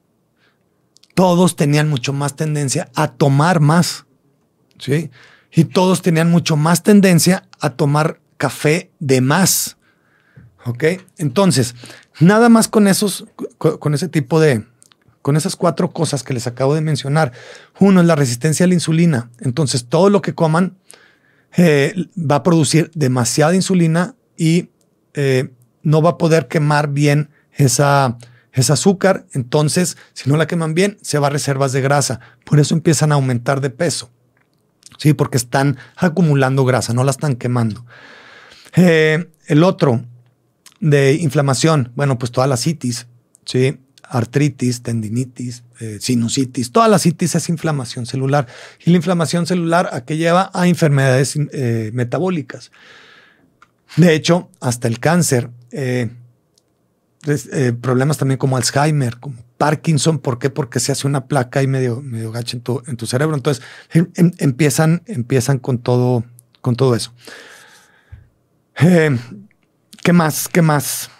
[1.14, 4.06] Todos tenían mucho más tendencia a tomar más.
[4.78, 5.10] ¿Sí?
[5.52, 9.76] Y todos tenían mucho más tendencia a tomar café de más.
[10.64, 10.84] ¿Ok?
[11.18, 11.74] Entonces,
[12.20, 13.26] nada más con esos,
[13.58, 14.64] con ese tipo de,
[15.22, 17.32] con esas cuatro cosas que les acabo de mencionar.
[17.78, 19.30] Uno es la resistencia a la insulina.
[19.40, 20.76] Entonces, todo lo que coman
[21.56, 24.70] eh, va a producir demasiada insulina y
[25.14, 25.50] eh,
[25.82, 28.18] no va a poder quemar bien esa,
[28.52, 29.26] ese azúcar.
[29.32, 32.20] Entonces, si no la queman bien, se va a reservas de grasa.
[32.44, 34.10] Por eso empiezan a aumentar de peso.
[34.98, 37.84] Sí, porque están acumulando grasa, no la están quemando.
[38.76, 40.04] Eh, el otro
[40.80, 43.06] de inflamación, bueno, pues toda la citis,
[43.44, 48.46] sí, artritis, tendinitis, eh, sinusitis, toda la citis es inflamación celular.
[48.84, 52.70] Y la inflamación celular a qué lleva a enfermedades eh, metabólicas.
[53.96, 56.10] De hecho, hasta el cáncer eh,
[57.80, 60.18] problemas también como Alzheimer, como Parkinson.
[60.18, 60.50] ¿Por qué?
[60.50, 63.34] Porque se hace una placa y medio, medio gacha en tu, en tu cerebro.
[63.34, 66.24] Entonces em, em, empiezan, empiezan con todo,
[66.60, 67.12] con todo eso.
[68.76, 70.48] ¿Qué más?
[70.48, 71.10] ¿Qué más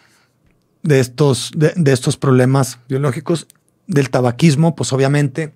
[0.85, 3.49] de estos, de, estos problemas biológicos?
[3.89, 5.53] Del tabaquismo, pues obviamente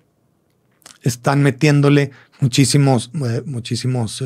[1.01, 2.11] están metiéndole
[2.41, 3.11] muchísimos,
[3.45, 4.21] muchísimos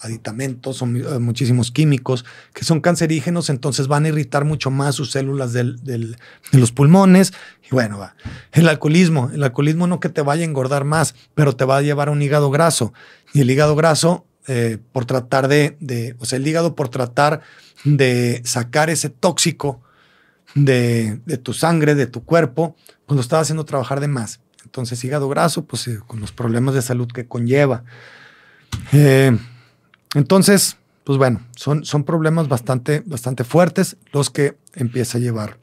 [0.00, 5.10] aditamentos, son eh, muchísimos químicos que son cancerígenos, entonces van a irritar mucho más sus
[5.10, 6.16] células de
[6.52, 7.32] los pulmones.
[7.64, 8.14] Y bueno, va.
[8.52, 11.82] El alcoholismo, el alcoholismo no que te vaya a engordar más, pero te va a
[11.82, 12.92] llevar a un hígado graso.
[13.32, 17.42] Y el hígado graso, eh, por tratar de, o sea, el hígado por tratar
[17.84, 19.82] de sacar ese tóxico
[20.64, 24.40] de, tu sangre, de tu cuerpo, pues lo estaba haciendo trabajar de más.
[24.64, 27.84] Entonces, hígado graso, pues eh, con los problemas de salud que conlleva.
[28.92, 29.36] Eh,
[30.14, 35.58] entonces, pues bueno, son, son problemas bastante, bastante fuertes los que empieza a llevar.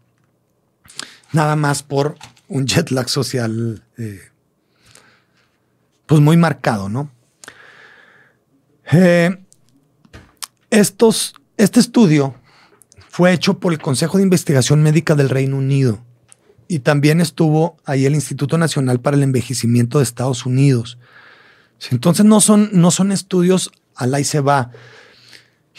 [1.32, 2.16] Nada más por
[2.48, 4.22] un jet lag social, eh,
[6.06, 7.12] pues muy marcado, ¿no?
[10.70, 12.36] Estos, este estudio
[13.16, 16.04] fue hecho por el Consejo de Investigación Médica del Reino Unido
[16.68, 20.98] y también estuvo ahí el Instituto Nacional para el Envejecimiento de Estados Unidos.
[21.92, 24.72] Entonces no son, no son estudios al y se va.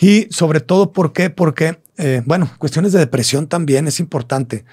[0.00, 1.28] Y sobre todo, ¿por qué?
[1.28, 4.64] Porque, eh, bueno, cuestiones de depresión también es importante.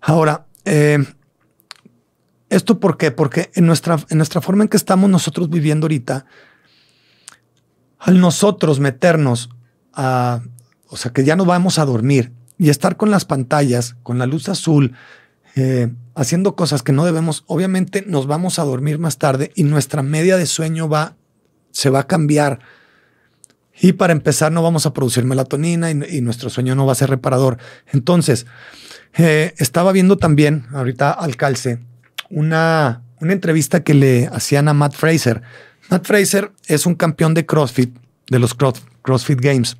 [0.00, 1.04] Ahora, eh,
[2.50, 3.10] ¿esto por qué?
[3.10, 6.24] Porque en nuestra, en nuestra forma en que estamos nosotros viviendo ahorita,
[7.98, 9.50] al nosotros meternos
[9.92, 10.40] a,
[10.92, 14.26] o sea, que ya no vamos a dormir y estar con las pantallas, con la
[14.26, 14.94] luz azul,
[15.56, 20.02] eh, haciendo cosas que no debemos, obviamente nos vamos a dormir más tarde y nuestra
[20.02, 21.16] media de sueño va,
[21.70, 22.60] se va a cambiar
[23.80, 27.10] y para empezar, no vamos a producir melatonina y, nuestro sueño no va a ser
[27.10, 27.58] reparador.
[27.90, 28.46] Entonces,
[29.14, 31.80] eh, estaba viendo también, ahorita al calce,
[32.28, 35.42] una, una entrevista que le hacían a Matt Fraser.
[35.90, 37.96] Matt Fraser es un campeón de CrossFit,
[38.30, 39.76] de los CrossFit Games.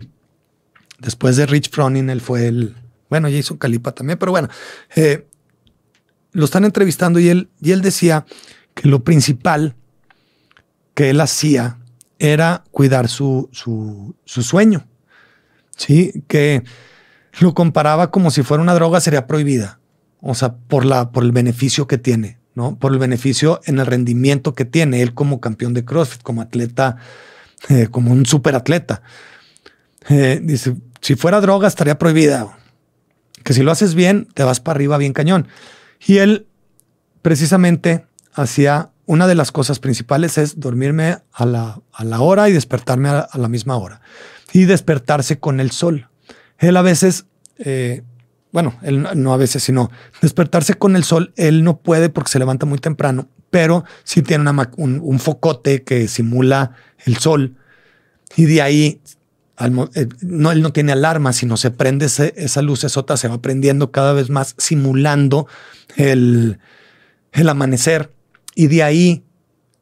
[1.02, 2.76] Después de Rich Froning, él fue el,
[3.10, 4.48] bueno, hizo Calipa también, pero bueno,
[4.94, 5.26] eh,
[6.32, 8.24] lo están entrevistando y él, y él decía
[8.74, 9.74] que lo principal
[10.94, 11.78] que él hacía
[12.18, 14.86] era cuidar su, su, sueño.
[15.76, 16.62] Sí, que
[17.40, 19.80] lo comparaba como si fuera una droga, sería prohibida.
[20.20, 22.78] O sea, por, la, por el beneficio que tiene, ¿no?
[22.78, 26.96] Por el beneficio en el rendimiento que tiene él como campeón de CrossFit, como atleta,
[27.68, 29.02] eh, como un superatleta.
[30.08, 32.56] Eh, dice, si fuera droga estaría prohibida.
[33.44, 35.48] que si lo haces bien, te vas para arriba bien cañón.
[36.06, 36.46] Y él
[37.22, 42.52] precisamente hacía una de las cosas principales es dormirme a la, a la hora y
[42.52, 44.00] despertarme a, la misma hora.
[44.52, 46.08] Y despertarse con el sol.
[46.58, 47.26] Él a veces,
[47.58, 48.02] eh,
[48.52, 52.38] bueno, él no a veces, sino despertarse con el sol, él no puede porque se
[52.38, 56.72] levanta muy temprano, pero sí tiene un, focote que simula
[57.04, 57.56] el sol.
[58.36, 59.00] Y de ahí,
[59.58, 63.92] eh, no, él no tiene alarma, sino se prende esa luz esota, se va prendiendo
[63.92, 65.46] cada vez más, simulando
[65.96, 66.58] el,
[67.32, 68.12] el amanecer
[68.54, 69.24] y de ahí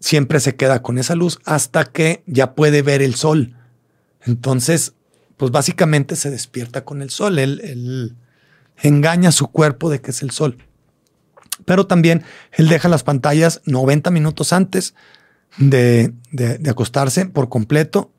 [0.01, 3.57] siempre se queda con esa luz hasta que ya puede ver el sol.
[4.25, 4.95] Entonces,
[5.37, 7.39] pues básicamente se despierta con el sol.
[7.39, 8.17] Él,
[8.83, 10.57] engaña a su cuerpo de que es el sol.
[11.67, 14.95] Pero también él deja las pantallas 90 minutos antes
[15.59, 18.11] de, de acostarse por completo.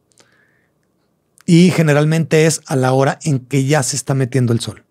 [1.51, 4.85] Y generalmente es a la hora en que ya se está metiendo el sol.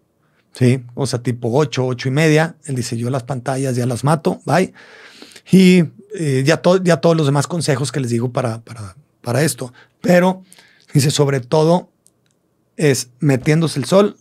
[0.53, 2.57] Sí, o sea, tipo 8, 8 y media.
[2.67, 4.75] Él dice: Yo las pantallas ya las mato, bye.
[5.51, 9.73] Y eh, ya, ya todos los demás consejos que les digo para, para, para esto.
[10.03, 10.43] Pero
[10.93, 11.89] dice, sobre todo
[12.77, 14.19] es metiéndose el sol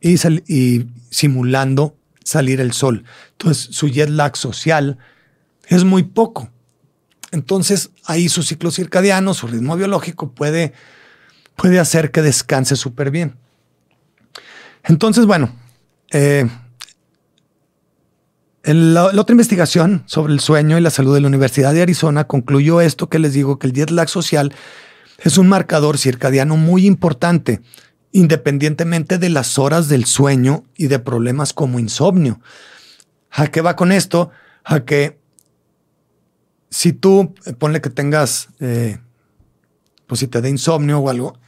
[0.00, 0.14] y,
[0.50, 3.04] y simulando salir el sol.
[3.32, 4.96] Entonces, su jet lag social
[5.68, 6.48] es muy poco.
[7.30, 10.72] Entonces, ahí su ciclo circadiano, su ritmo biológico puede,
[11.56, 13.36] puede hacer que descanse súper bien.
[14.84, 15.54] Entonces, bueno,
[16.12, 16.48] eh,
[18.64, 22.80] la, otra investigación sobre el sueño y la salud de la Universidad de Arizona concluyó
[22.80, 24.54] esto que les digo, que el jet lag social
[25.18, 27.60] es un marcador circadiano muy importante,
[28.12, 32.40] independientemente de las horas del sueño y de problemas como insomnio.
[33.30, 34.30] ¿A qué va con esto?
[34.64, 35.18] A que
[36.70, 38.98] si tú, eh, ponle que tengas, eh,
[40.06, 41.38] pues si te da insomnio o algo,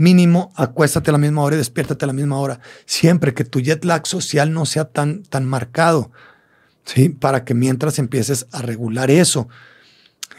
[0.00, 2.60] mínimo acuéstate a la misma hora y despiértate a la misma hora.
[2.86, 6.10] Siempre que tu jet lag social no sea tan, tan marcado,
[6.86, 7.10] ¿sí?
[7.10, 9.48] Para que mientras empieces a regular eso.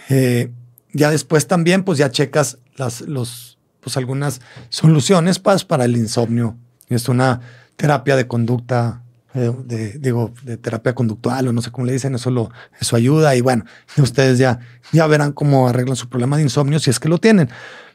[0.10, 0.52] Eh,
[0.94, 6.58] ya después también, pues ya checas las, los, pues algunas soluciones pues, para el insomnio.
[6.88, 7.42] Es una
[7.76, 9.04] terapia de conducta,
[9.36, 12.96] eh, de, digo, de terapia conductual o no sé cómo le dicen, eso, lo, eso
[12.96, 13.66] ayuda y bueno,
[13.98, 14.60] ustedes ya,
[14.92, 17.48] ya verán cómo arreglan su problema de insomnio si es que lo tienen.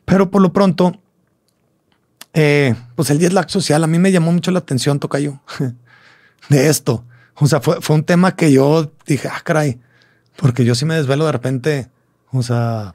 [0.05, 1.00] Pero por lo pronto,
[2.38, 5.40] eh, pues el jet lag social a mí me llamó mucho la atención, Tocayo,
[6.51, 7.03] de esto.
[7.37, 9.81] O sea, fue, un tema que yo dije, ah, caray,
[10.37, 11.88] porque yo sí me desvelo de repente,
[12.33, 12.94] o sea,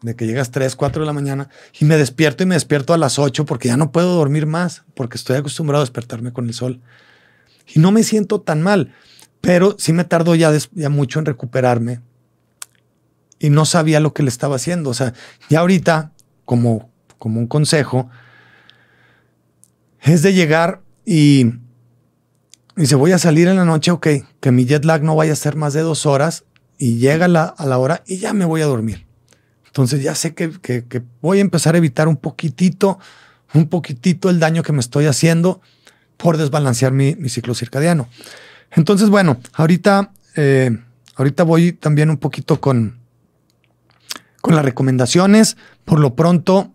[0.00, 2.98] de que llegas 3, 4 de la mañana y me despierto y me despierto a
[2.98, 6.54] las 8 porque ya no puedo dormir más, porque estoy acostumbrado a despertarme con el
[6.54, 6.80] sol.
[7.74, 8.94] Y no me siento tan mal,
[9.42, 12.00] pero sí me tardó ya, ya mucho en recuperarme
[13.38, 14.88] y no sabía lo que le estaba haciendo.
[14.88, 15.12] O sea,
[15.50, 16.12] ya ahorita,
[16.46, 18.08] como, como un consejo,
[20.02, 21.46] es de llegar y
[22.76, 24.06] dice, voy a salir en la noche, ok,
[24.40, 26.44] que mi jet lag no vaya a ser más de dos horas
[26.78, 29.06] y llega la, a la hora y ya me voy a dormir.
[29.70, 30.50] Entonces ya sé que,
[31.20, 32.98] voy a empezar a evitar un poquitito,
[33.54, 35.60] un poquitito el daño que me estoy haciendo
[36.16, 38.08] por desbalancear mi, ciclo circadiano.
[38.72, 40.76] Entonces, bueno, ahorita, eh,
[41.14, 42.98] ahorita voy también un poquito con,
[44.40, 45.56] con las recomendaciones.
[45.84, 46.72] Por lo pronto,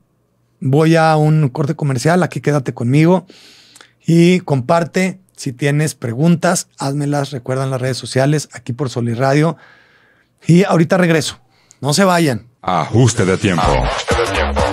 [0.60, 3.26] voy a un corte comercial, aquí quédate conmigo
[4.06, 5.20] y comparte.
[5.36, 9.58] Si tienes preguntas, házmelas, recuerdan las redes sociales, aquí por Sol y Radio.
[10.48, 11.40] Y ahorita regreso.
[11.82, 12.48] No se vayan.
[12.62, 13.68] Ajuste de tiempo.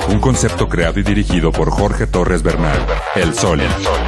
[0.08, 2.86] Un concepto creado y dirigido por Jorge Torres Bernal.
[3.16, 3.60] El Sol.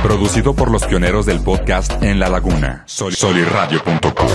[0.03, 2.85] Producido por los pioneros del podcast En la Laguna.
[2.87, 4.29] Soliradio.com.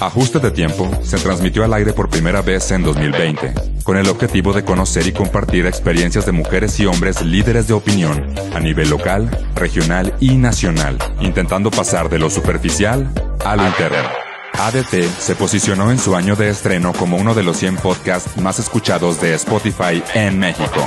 [0.00, 3.52] Ajuste de tiempo se transmitió al aire por primera vez en 2020,
[3.84, 8.34] con el objetivo de conocer y compartir experiencias de mujeres y hombres líderes de opinión
[8.54, 13.10] a nivel local, regional y nacional, intentando pasar de lo superficial
[13.44, 14.08] a lo interno.
[14.54, 18.58] ADT se posicionó en su año de estreno como uno de los 100 podcasts más
[18.58, 20.86] escuchados de Spotify en México.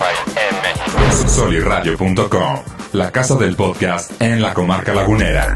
[1.27, 2.59] Soliradio.com,
[2.93, 5.55] la casa del podcast en la comarca lagunera.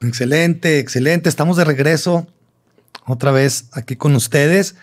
[0.00, 1.28] Excelente, excelente.
[1.28, 2.26] Estamos de regreso
[3.06, 4.76] otra vez aquí con ustedes.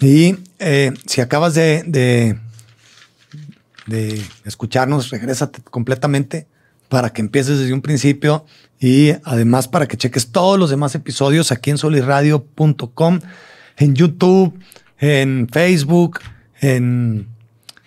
[0.00, 1.82] Y eh, si acabas de,
[3.86, 6.46] de, escucharnos, regrésate completamente
[6.88, 8.46] para que empieces desde un principio
[8.78, 13.20] y además para que cheques todos los demás episodios aquí en soliradio.com,
[13.76, 14.58] en YouTube,
[14.98, 16.20] en Facebook,
[16.60, 17.28] en,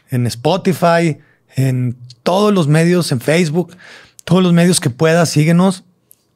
[0.10, 1.17] en Spotify,
[1.56, 3.76] en todos los medios, en Facebook
[4.23, 5.84] todos los medios que puedas, síguenos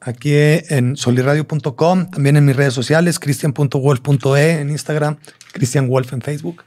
[0.07, 5.17] aquí en soliradio.com, también en mis redes sociales, cristian.wolf.e en Instagram,
[5.51, 6.63] Cristian Wolf en Facebook,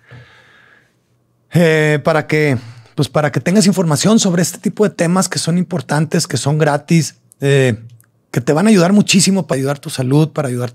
[1.53, 2.59] eh, para que
[2.95, 6.59] pues para que tengas información sobre este tipo de temas que son importantes, que son
[6.59, 7.79] gratis, eh,
[8.31, 10.75] que te van a ayudar muchísimo para ayudar tu salud, para ayudar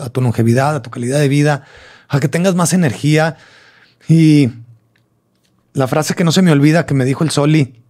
[0.00, 1.64] a tu longevidad, a tu calidad de vida,
[2.08, 3.36] a que tengas más energía.
[4.08, 4.50] Y
[5.74, 7.82] la frase que no se me olvida que me dijo el Soli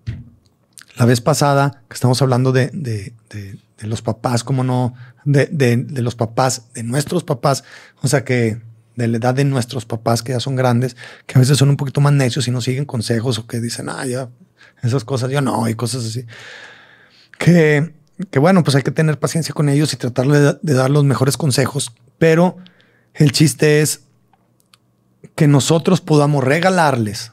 [0.96, 6.68] la vez pasada, que estamos hablando de, de, los papás, como no, de, los papás,
[6.74, 7.64] de nuestros papás,
[8.02, 8.60] o sea que
[8.96, 11.76] de la edad de nuestros papás que ya son grandes, que a veces son un
[11.76, 14.30] poquito más necios y no siguen consejos o que dicen, ah, ya,
[14.82, 16.24] esas cosas yo no, y cosas así.
[17.38, 17.94] Que,
[18.30, 21.04] que bueno, pues hay que tener paciencia con ellos y tratar de, de dar los
[21.04, 22.56] mejores consejos, pero
[23.12, 24.00] el chiste es
[25.34, 27.32] que nosotros podamos regalarles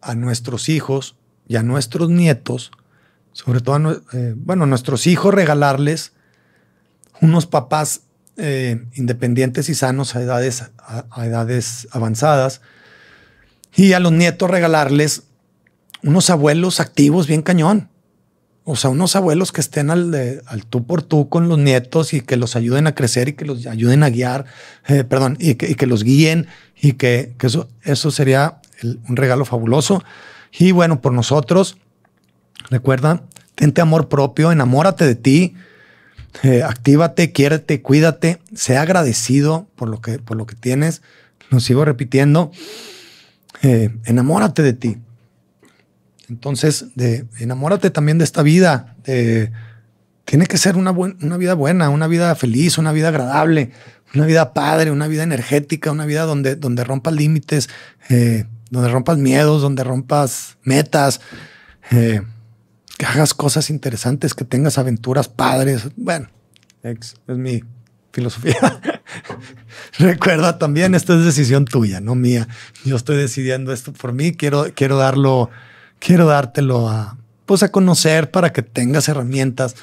[0.00, 2.72] a nuestros hijos y a nuestros nietos,
[3.36, 6.12] sobre todo a eh, bueno, nuestros hijos regalarles
[7.20, 8.00] unos papás
[8.38, 12.62] eh, independientes y sanos a edades, a, edades avanzadas
[13.74, 15.24] y a los nietos regalarles
[16.02, 17.90] unos abuelos activos bien cañón.
[18.64, 22.22] O sea, unos abuelos que estén al, al, tú por tú con los nietos y
[22.22, 24.46] que los ayuden a crecer y que los ayuden a guiar,
[24.88, 26.46] eh, perdón, y que, los guíen
[26.80, 30.02] y que, eso, eso sería un regalo fabuloso.
[30.58, 31.76] Y bueno, por nosotros,
[32.70, 33.22] recuerda,
[33.54, 35.54] tente amor propio, enamórate de ti,
[36.42, 41.02] eh, actívate, quiérete, cuídate, sea agradecido por lo que, por lo que tienes.
[41.50, 42.50] Lo sigo repitiendo.
[43.62, 44.98] Eh, enamórate de ti.
[46.28, 48.96] Entonces, de, enamórate también de esta vida.
[50.24, 53.70] tiene que ser una, una vida buena, una vida feliz, una vida agradable,
[54.14, 57.68] una vida padre, una vida energética, una vida donde, donde rompas límites,
[58.08, 61.20] eh, donde rompas miedos, donde rompas metas,
[61.90, 62.22] eh,
[62.98, 65.88] que hagas cosas interesantes, que tengas aventuras padres.
[65.96, 66.28] Bueno,
[66.82, 67.62] es, mi
[68.12, 68.80] filosofía.
[69.98, 72.48] Recuerda también, esto es decisión tuya, no mía.
[72.84, 74.32] Yo estoy decidiendo esto por mí.
[74.32, 75.50] Quiero, quiero darlo
[75.98, 79.76] quiero dártelo a, pues a conocer para que tengas herramientas,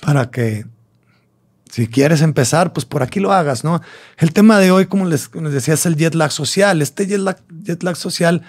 [0.00, 0.66] para que
[1.70, 3.80] si quieres empezar, pues por aquí lo hagas, ¿no?
[4.18, 6.82] El tema de hoy, como les, decía, es el jet lag social.
[6.82, 8.42] Este jet lag, social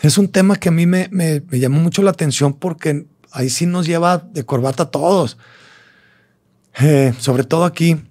[0.00, 3.66] es un tema que a mí me, me, llamó mucho la atención porque ahí sí
[3.66, 5.38] nos lleva de corbata a todos.
[6.80, 8.02] Eh, sobre todo aquí,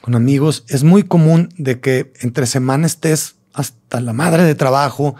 [0.00, 5.16] con amigos, es muy común de que entre semana estés hasta la madre de trabajo,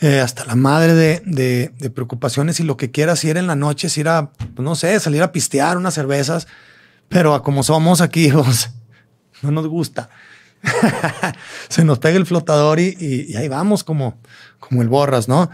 [0.00, 3.96] eh, hasta la madre de, preocupaciones y lo que quieras ir en la noche es
[3.96, 6.48] ir a, pues, no sé, salir a pistear unas cervezas,
[7.08, 8.28] pero como somos aquí,
[9.42, 10.10] no nos gusta.
[11.68, 14.18] Se nos pega el flotador y, ahí vamos como,
[14.58, 15.50] como el borras, ¿no?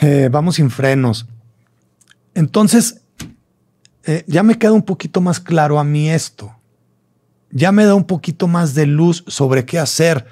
[0.00, 1.26] Eh, vamos sin frenos.
[2.34, 3.02] Entonces,
[4.06, 6.54] eh, ya me queda un poquito más claro a mí esto.
[7.50, 10.26] Ya me da un poquito más de luz sobre qué hacer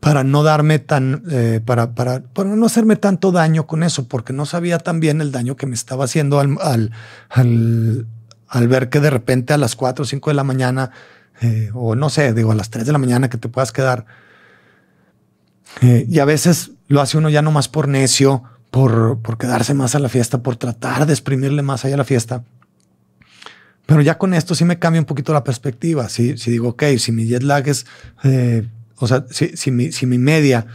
[0.00, 4.32] para no darme tan, eh, para, para, para, no hacerme tanto daño con eso, porque
[4.32, 8.06] no sabía también el daño que me estaba haciendo al, al,
[8.48, 10.90] al, ver que de repente a las 4 o 5 de la mañana,
[11.40, 14.06] eh, o no sé, digo a las 3 de la mañana que te puedas quedar.
[15.80, 18.44] Y a veces lo hace uno ya no más por necio,
[18.74, 22.04] por, por quedarse más a la fiesta, por tratar de exprimirle más allá a la
[22.04, 22.42] fiesta.
[23.86, 26.08] Pero ya con esto sí me cambia un poquito la perspectiva.
[26.08, 27.86] Si, si digo, ok, si mi jet lag es
[28.96, 30.66] o sea, si, mi, si mi media,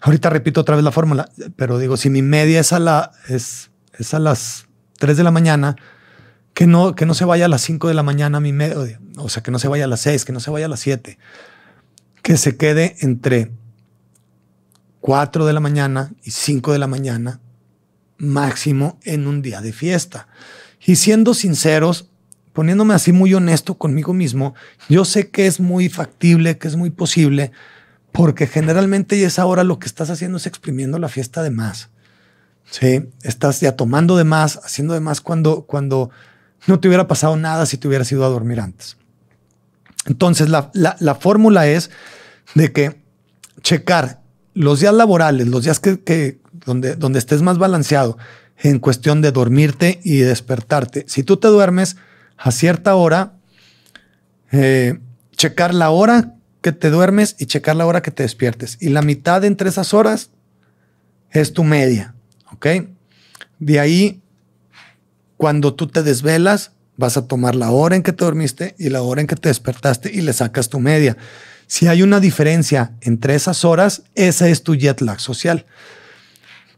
[0.00, 3.72] ahorita repito otra vez la fórmula, pero digo, si mi media es a, la, es,
[3.98, 4.66] es a las
[5.00, 5.74] 3 de la mañana,
[6.54, 9.28] que no, que no se vaya a las 5 de la mañana mi media, o
[9.28, 11.18] sea, que no se vaya a las 6, que no se vaya a las 7,
[12.22, 13.50] que se quede entre
[15.00, 17.40] 4 de la mañana y 5 de la mañana
[18.18, 20.28] máximo en un día de fiesta.
[20.84, 22.10] Y siendo sinceros,
[22.52, 24.54] poniéndome así muy honesto conmigo mismo,
[24.88, 27.52] yo sé que es muy factible, que es muy posible,
[28.12, 31.90] porque generalmente es ahora lo que estás haciendo es exprimiendo la fiesta de más.
[32.70, 36.10] Sí, estás ya tomando de más, haciendo de más cuando, cuando
[36.66, 38.96] no te hubiera pasado nada si te hubieras ido a dormir antes.
[40.06, 41.90] Entonces, la, fórmula es
[42.54, 43.00] de que
[43.62, 44.22] checar
[44.54, 48.18] los días laborales, los días que, donde, donde estés más balanceado
[48.58, 51.04] en cuestión de dormirte y despertarte.
[51.06, 51.96] Si tú te duermes,
[52.36, 53.34] a cierta hora,
[54.52, 54.98] eh,
[55.36, 58.78] checar la hora que te duermes y checar la hora que te despiertes.
[58.80, 60.30] Y la mitad entre esas horas
[61.30, 62.14] es tu media,
[62.52, 62.66] ¿ok?
[63.58, 64.22] De ahí,
[65.36, 69.02] cuando tú te desvelas, vas a tomar la hora en que te dormiste y la
[69.02, 71.16] hora en que te despertaste y le sacas tu media.
[71.68, 75.66] Si hay una diferencia entre esas horas, esa es tu jet lag social.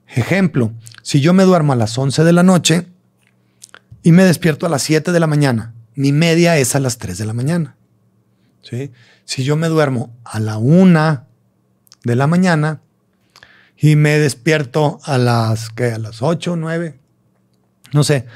[0.09, 0.73] Ejemplo,
[1.03, 2.87] si yo me duermo a las 11 de la noche,
[4.03, 5.75] y me despierto a las 7 de la mañana.
[5.95, 7.77] Mi media es a las 3 de la mañana.
[8.63, 8.93] ¿sí?
[9.25, 11.27] Si yo me duermo a la 1
[12.05, 12.81] de la mañana
[13.77, 15.93] y me despierto a las, ¿qué?
[15.93, 16.99] A las 8, 9,
[17.93, 18.27] no sé.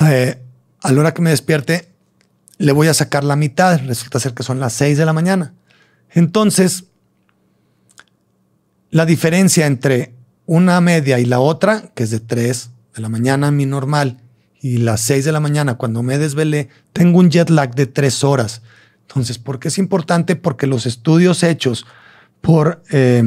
[0.00, 0.42] Eh,
[0.82, 1.88] a la hora que me despierte,
[2.58, 3.80] le voy a sacar la mitad.
[3.86, 5.54] Resulta ser que son las 6 de la mañana.
[6.10, 6.84] Entonces,
[8.90, 10.14] la diferencia entre
[10.46, 14.18] una media y la otra, que es de 3 de la mañana, mi normal,
[14.60, 18.24] y las 6 de la mañana, cuando me desvelé, tengo un jet lag de 3
[18.24, 18.62] horas.
[19.02, 20.36] Entonces, ¿por qué es importante?
[20.36, 21.86] Porque los estudios hechos
[22.40, 23.24] por, eh,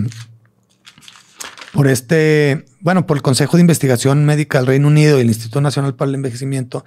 [1.74, 5.62] por este, bueno, por el Consejo de Investigación Médica del Reino Unido y el Instituto
[5.62, 6.84] Nacional para el Envejecimiento,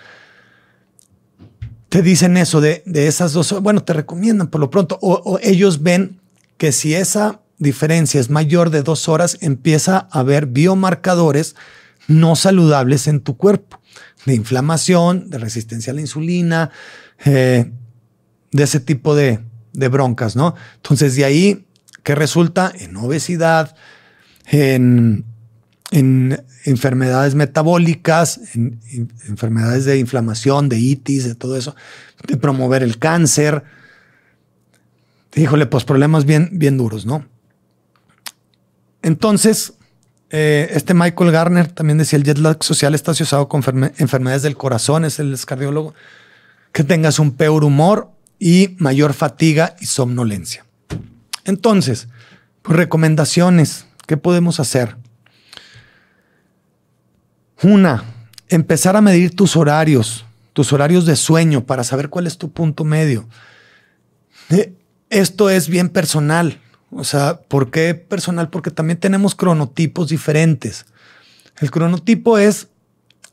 [1.93, 6.23] te dicen eso de, esas dos, bueno, te recomiendan por lo pronto, o, ellos ven
[6.57, 11.55] que si esa diferencia es mayor de dos horas, empieza a haber biomarcadores
[12.09, 13.79] no saludables en tu cuerpo,
[14.25, 16.71] de inflamación, de resistencia a la insulina,
[17.27, 17.71] eh,
[18.53, 19.41] de ese tipo de,
[19.75, 20.55] de broncas, ¿no?
[20.77, 21.67] Entonces, de ahí
[22.03, 23.77] que resulta en obesidad,
[24.47, 25.27] en,
[26.65, 28.81] enfermedades metabólicas, en,
[29.29, 31.75] enfermedades de inflamación, de itis, de todo eso,
[32.27, 33.65] de promover el cáncer.
[35.35, 37.27] Híjole, pues problemas bien, bien duros, ¿no?
[39.03, 39.75] Entonces,
[40.31, 43.63] eh, este Michael Garner también decía, el jet lag social está asociado con
[43.99, 45.95] enfermedades del corazón, es el cardiólogo,
[46.73, 50.65] que tengas un peor humor y mayor fatiga y somnolencia.
[51.45, 52.09] Entonces,
[52.63, 54.97] pues recomendaciones, ¿qué podemos hacer?
[57.63, 58.05] Una,
[58.49, 62.85] empezar a medir tus horarios, tus horarios de sueño para saber cuál es tu punto
[62.85, 63.29] medio.
[65.11, 66.61] Esto es bien personal.
[66.91, 68.51] O sea, ¿por qué personal?
[68.51, 70.87] Porque también tenemos cronotipos diferentes.
[71.61, 72.69] El cronotipo es,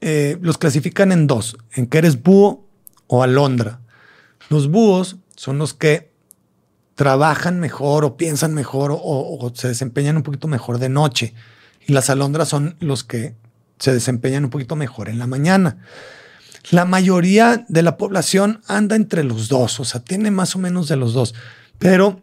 [0.01, 2.67] eh, los clasifican en dos, en que eres búho
[3.07, 3.81] o alondra.
[4.49, 6.11] Los búhos son los que
[6.95, 11.33] trabajan mejor o piensan mejor o, se desempeñan un poquito mejor de noche.
[11.87, 13.35] Y las alondras son los que
[13.79, 15.77] se desempeñan un poquito mejor en la mañana.
[16.71, 20.87] La mayoría de la población anda entre los dos, o sea, tiene más o menos
[20.87, 21.33] de los dos,
[21.79, 22.21] pero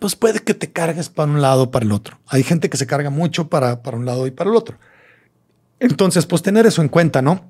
[0.00, 2.18] pues puede que te cargues para un lado o para el otro.
[2.28, 4.78] Hay gente que se carga mucho para, para un lado y para el otro.
[5.78, 7.44] Entonces, pues tener eso en cuenta, ¿no?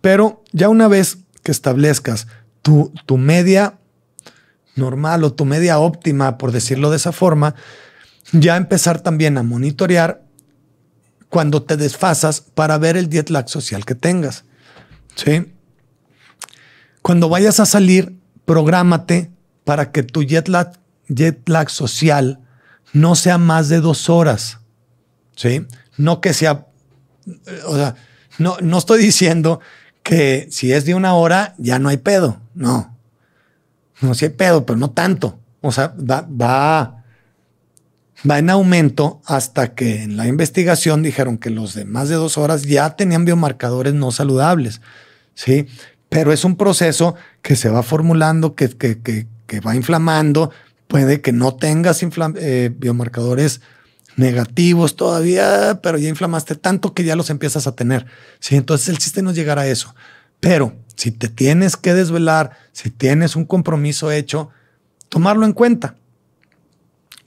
[0.00, 2.26] Pero ya una vez que establezcas
[2.62, 3.78] tu, tu media
[4.74, 7.54] normal o tu media óptima, por decirlo de esa forma,
[8.32, 10.22] ya empezar también a monitorear
[11.30, 14.44] cuando te desfasas para ver el jet lag social que tengas.
[15.14, 15.52] ¿Sí?
[17.00, 19.30] Cuando vayas a salir, prográmate
[19.64, 20.72] para que tu jet lag,
[21.08, 22.40] jet lag social
[22.92, 24.58] no sea más de dos horas.
[25.36, 25.66] ¿Sí?
[25.96, 26.66] No que sea,
[27.66, 27.94] o sea,
[28.38, 29.60] no, no estoy diciendo
[30.02, 32.40] que si es de una hora ya no hay pedo.
[32.54, 32.96] No,
[34.00, 35.38] no, sí hay pedo, pero no tanto.
[35.60, 36.99] O sea, va, va,
[38.28, 42.38] va en aumento hasta que en la investigación dijeron que los de más de dos
[42.38, 44.80] horas ya tenían biomarcadores no saludables.
[45.34, 45.66] Sí,
[46.08, 50.50] pero es un proceso que se va formulando, que, que, que, que va inflamando.
[50.86, 53.60] Puede que no tengas eh, biomarcadores
[54.16, 58.06] negativos todavía, pero ya inflamaste tanto que ya los empiezas a tener.
[58.40, 59.94] Sí, entonces el chiste no es llegar a eso.
[60.40, 64.50] Pero si te tienes que desvelar, si tienes un compromiso hecho,
[65.08, 65.94] tomarlo en cuenta.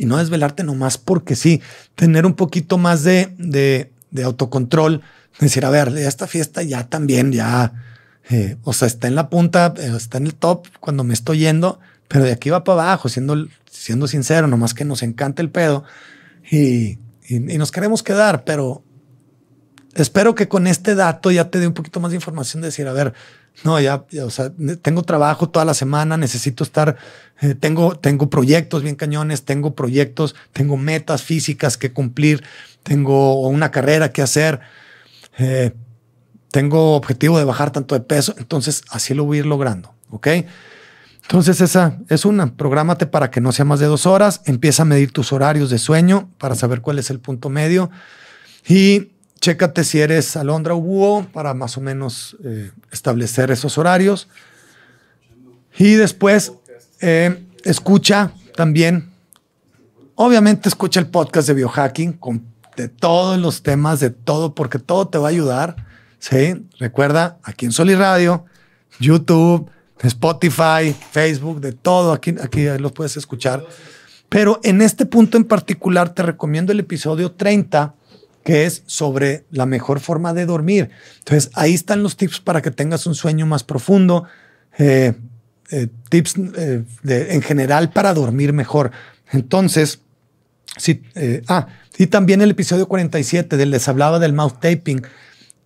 [0.03, 1.61] Y no desvelarte nomás porque sí,
[1.95, 5.01] tener un poquito más de, de, autocontrol,
[5.39, 7.71] decir, a ver, esta fiesta ya también, ya,
[8.29, 11.39] eh, o sea, está en la punta, eh, está en el top cuando me estoy
[11.39, 11.79] yendo,
[12.09, 15.85] pero de aquí va para abajo, siendo, siendo sincero, nomás que nos encanta el pedo
[16.51, 16.97] y,
[17.29, 18.83] y nos queremos quedar, pero
[19.95, 22.89] espero que con este dato ya te dé un poquito más de información de decir,
[22.89, 23.13] a ver,
[23.63, 24.51] no, ya, o sea,
[24.81, 26.97] tengo trabajo toda la semana, necesito estar,
[27.41, 32.43] eh, tengo, tengo proyectos bien cañones, tengo proyectos, tengo metas físicas que cumplir,
[32.81, 34.59] tengo una carrera que hacer,
[35.37, 35.71] eh,
[36.51, 40.27] tengo objetivo de bajar tanto de peso, entonces así lo voy a ir logrando, ¿ok?
[41.21, 44.85] Entonces esa es una, prográmate para que no sea más de dos horas, empieza a
[44.85, 47.89] medir tus horarios de sueño para saber cuál es el punto medio
[48.67, 49.12] y
[49.43, 54.29] chécate si eres alondra o búho para más o menos eh, establecer esos horarios.
[55.77, 56.53] Y después
[57.01, 59.11] eh, escucha también,
[60.15, 62.45] obviamente escucha el podcast de biohacking con
[62.77, 65.75] de todos los temas, de todo, porque todo te va a ayudar.
[66.19, 68.45] Sí, recuerda aquí en Soli Radio,
[69.01, 69.69] YouTube,
[69.99, 73.65] Spotify, Facebook, de todo, aquí, aquí los puedes escuchar.
[74.29, 77.93] Pero en este punto en particular te recomiendo el episodio 30
[78.43, 80.89] que es sobre la mejor forma de dormir.
[81.19, 84.25] Entonces, ahí están los tips para que tengas un sueño más profundo,
[84.77, 85.13] eh,
[85.71, 88.91] eh, tips eh, en general para dormir mejor.
[89.31, 89.99] Entonces,
[90.75, 91.03] Sí,
[91.49, 91.67] ah,
[91.99, 95.03] y también el episodio 47 del les hablaba del mouth taping.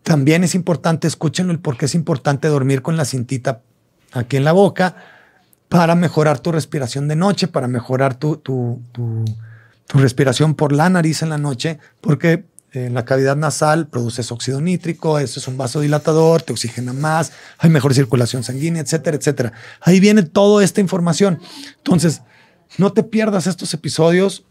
[0.03, 3.61] También es importante, escúchenlo, el por qué es importante dormir con la cintita
[4.11, 4.97] aquí en la boca
[5.69, 11.21] para mejorar tu respiración de noche, para mejorar tu, tu, tu respiración por la nariz
[11.21, 12.43] en la noche, porque
[12.74, 17.70] en la cavidad nasal produces óxido nítrico, eso es un vasodilatador, te oxigena más, hay
[17.70, 19.53] mejor circulación sanguínea, etcétera, etcétera.
[19.82, 21.39] Ahí viene toda esta información.
[21.78, 22.22] Entonces,
[22.78, 24.45] no te pierdas estos episodios,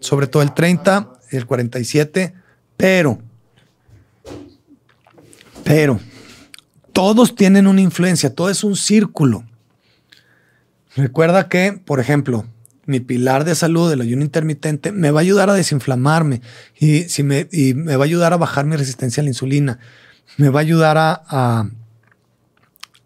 [0.00, 2.34] sobre todo el 30, el 47,
[2.76, 3.18] pero,
[5.64, 5.98] pero,
[6.92, 9.44] todos tienen una influencia, todo es un círculo.
[10.94, 12.46] Recuerda que, por ejemplo,
[12.86, 16.40] mi pilar de salud, el ayuno intermitente, me va a ayudar a desinflamarme
[16.78, 19.78] y, si me, y me va a ayudar a bajar mi resistencia a la insulina.
[20.36, 21.68] Me va a ayudar a, a,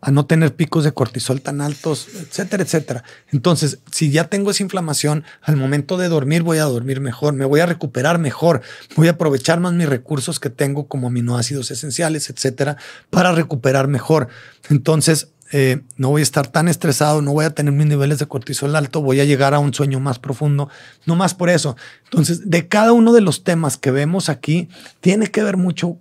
[0.01, 3.05] a, no tener picos de cortisol tan altos, etcétera, etcétera.
[3.31, 7.45] Entonces, si ya tengo esa inflamación, al momento de dormir voy a dormir mejor, me
[7.45, 8.63] voy a recuperar mejor,
[8.97, 12.77] voy a aprovechar más mis recursos que tengo como aminoácidos esenciales, etcétera,
[13.11, 14.29] para recuperar mejor.
[14.69, 18.27] Entonces, eh, no voy a estar tan estresado, no voy a tener mis niveles de
[18.27, 20.69] cortisol alto, voy a llegar a un sueño más profundo,
[21.07, 21.77] no más por eso.
[22.05, 24.69] Entonces, de cada uno de los temas que vemos aquí,
[25.01, 25.99] tiene que ver mucho,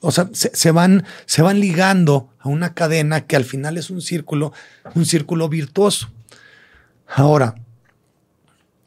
[0.00, 4.02] o sea, se, van, se van ligando a una cadena que al final es un
[4.02, 4.52] círculo,
[4.94, 6.10] un círculo virtuoso.
[7.06, 7.54] Ahora,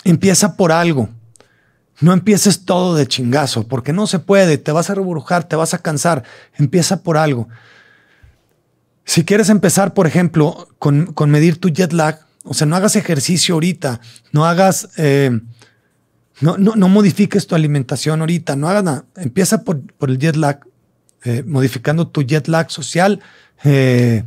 [0.03, 1.09] empieza por algo.
[1.99, 5.73] No empieces todo de chingazo, porque no se puede, te vas a rebrujar, te vas
[5.73, 6.23] a cansar.
[6.55, 7.47] Empieza por algo.
[9.07, 12.97] Si quieres empezar, por ejemplo, con, con, medir tu jet lag, o sea, no hagas
[12.97, 14.01] ejercicio ahorita,
[14.33, 15.31] no hagas, eh,
[16.41, 19.05] no, no, no, modifiques tu alimentación ahorita, no hagas nada.
[19.15, 20.59] Empieza por, por el jet lag,
[21.23, 23.21] eh, modificando tu jet lag social
[23.63, 24.25] eh,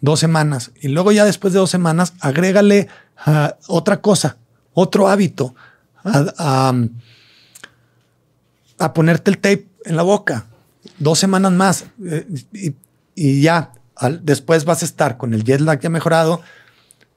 [0.00, 0.72] dos semanas.
[0.80, 2.88] Y luego ya después de dos semanas, agrégale
[3.26, 4.38] uh, otra cosa,
[4.72, 5.54] otro hábito,
[6.02, 6.72] a,
[8.78, 10.46] a, ponerte el tape en la boca.
[10.98, 11.84] Dos semanas más
[13.14, 13.72] y ya
[14.22, 16.42] después vas a estar con el jet lag ya mejorado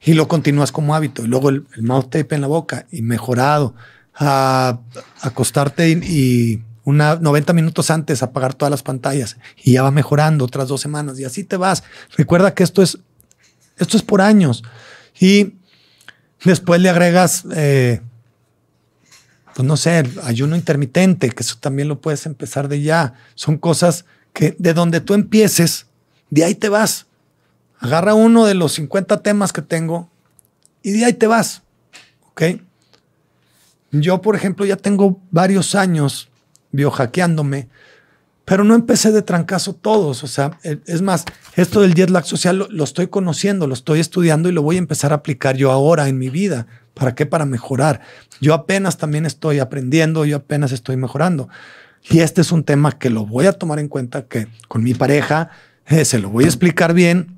[0.01, 1.23] y lo continúas como hábito.
[1.23, 3.75] Y luego el, el mouth tape en la boca y mejorado.
[4.19, 4.79] A,
[5.21, 10.45] acostarte y, y, una 90 minutos antes apagar todas las pantallas y ya va mejorando
[10.45, 11.83] otras dos semanas y así te vas.
[12.15, 12.97] Recuerda que esto es,
[13.77, 14.63] esto es por años
[15.19, 15.55] y
[16.45, 17.99] después le agregas, eh,
[19.53, 23.15] pues no sé, ayuno intermitente, que eso también lo puedes empezar de ya.
[23.35, 25.86] Son cosas que de donde tú empieces,
[26.29, 27.07] de ahí te vas.
[27.79, 30.09] Agarra uno de los 50 temas que tengo
[30.81, 31.63] y de ahí te vas.
[32.31, 32.43] ¿Ok?
[33.91, 36.29] Yo, por ejemplo, ya tengo varios años
[36.71, 37.69] biohackeándome,
[38.45, 40.23] pero no empecé de trancazo todos.
[40.23, 41.25] O sea, es más,
[41.55, 44.75] esto del jet lag social lo, lo, estoy conociendo, lo estoy estudiando y lo voy
[44.75, 46.67] a empezar a aplicar yo ahora en mi vida.
[46.93, 47.25] ¿Para qué?
[47.25, 48.01] Para mejorar.
[48.41, 51.47] Yo apenas también estoy aprendiendo, yo apenas estoy mejorando.
[52.09, 54.93] Y este es un tema que lo voy a tomar en cuenta que con mi
[54.93, 55.51] pareja
[55.87, 57.37] eh, se lo voy a explicar bien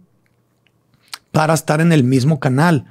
[1.32, 2.86] para estar en el mismo canal.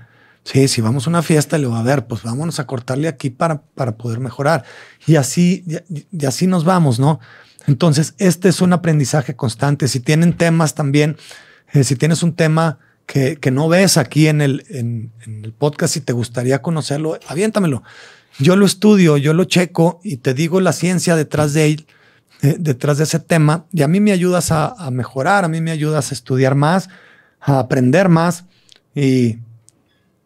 [0.44, 3.28] Sí, si vamos a una fiesta, le voy a ver, pues vámonos a cortarle aquí
[3.30, 4.64] para, para poder mejorar.
[5.06, 7.20] Y así, y, así nos vamos, ¿no?
[7.66, 9.88] Entonces, este es un aprendizaje constante.
[9.88, 11.16] Si tienen temas también,
[11.72, 15.52] eh, si tienes un tema que, que, no ves aquí en el, en, en el
[15.52, 17.82] podcast y te gustaría conocerlo, aviéntamelo.
[18.38, 21.86] Yo lo estudio, yo lo checo y te digo la ciencia detrás de él
[22.40, 25.70] detrás de ese tema y a mí me ayudas a, a, mejorar, a mí me
[25.70, 26.88] ayudas a estudiar más,
[27.40, 28.44] a aprender más
[28.94, 29.38] y,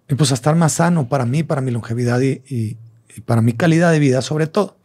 [0.09, 2.77] y pues a estar más sano para mí, para mi longevidad y, y,
[3.17, 4.79] y para mi calidad de vida sobre todo.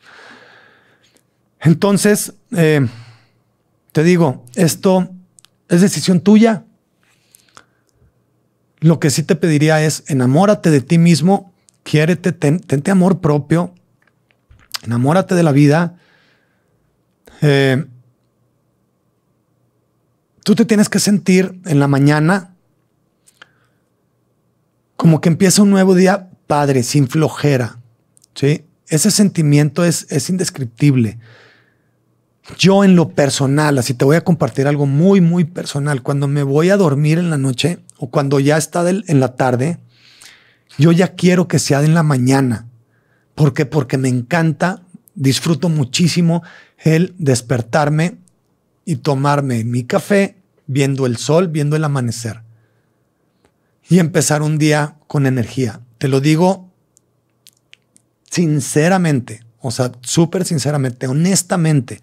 [1.59, 2.87] Entonces, eh,
[3.91, 5.09] te digo, esto
[5.69, 6.65] es decisión tuya.
[8.79, 11.53] Lo que sí te pediría es enamórate de ti mismo,
[11.83, 13.73] quiérete, ten, tente amor propio,
[14.83, 15.97] enamórate de la vida
[17.41, 17.85] eh,
[20.43, 22.55] tú te tienes que sentir en la mañana
[24.95, 27.79] como que empieza un nuevo día padre, sin flojera.
[28.33, 28.65] ¿sí?
[28.87, 31.19] Ese sentimiento es, es indescriptible.
[32.57, 36.01] Yo en lo personal, así te voy a compartir algo muy, muy personal.
[36.01, 39.79] Cuando me voy a dormir en la noche o cuando ya está en la tarde,
[40.77, 42.67] yo ya quiero que sea en la mañana.
[43.35, 43.65] ¿Por qué?
[43.65, 44.81] Porque me encanta,
[45.13, 46.41] disfruto muchísimo
[46.77, 48.17] el despertarme
[48.85, 52.41] y tomarme mi café viendo el sol, viendo el amanecer
[53.89, 55.81] y empezar un día con energía.
[55.97, 56.71] Te lo digo
[58.29, 62.01] sinceramente, o sea, súper sinceramente, honestamente,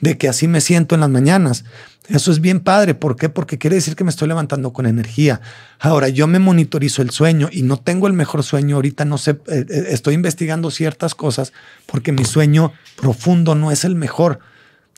[0.00, 1.64] de que así me siento en las mañanas.
[2.08, 2.94] Eso es bien padre.
[2.94, 3.28] ¿Por qué?
[3.28, 5.40] Porque quiere decir que me estoy levantando con energía.
[5.78, 8.76] Ahora, yo me monitorizo el sueño y no tengo el mejor sueño.
[8.76, 11.52] Ahorita no sé, eh, eh, estoy investigando ciertas cosas
[11.86, 14.38] porque mi sueño profundo no es el mejor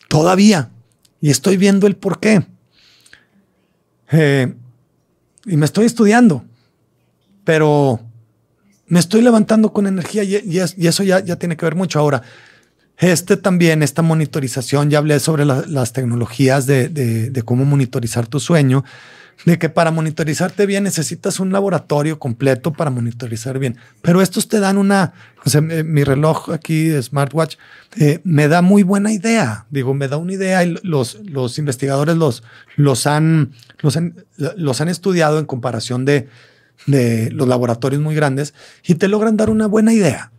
[0.09, 0.71] todavía.
[1.21, 2.45] Y estoy viendo el por qué.
[4.11, 4.53] Eh,
[5.47, 6.45] y me estoy estudiando,
[7.45, 8.01] pero
[8.89, 12.01] me estoy levantando con energía y, eso ya, ya tiene que ver mucho.
[12.01, 12.23] Ahora,
[12.99, 18.85] este también, esta monitorización, ya hablé sobre las tecnologías de, cómo monitorizar tu sueño,
[19.45, 23.77] de que para monitorizarte bien necesitas un laboratorio completo para monitorizar bien.
[24.01, 25.13] Pero estos te dan una,
[25.45, 27.57] o sea, mi reloj aquí, de smartwatch,
[27.99, 29.67] eh, me da muy buena idea.
[29.69, 32.43] Digo, me da una idea y los, los investigadores los,
[32.77, 34.25] los, han, los, han,
[34.57, 36.29] los han estudiado en comparación de,
[36.87, 38.55] de los laboratorios muy grandes
[38.87, 40.33] y te logran dar una buena idea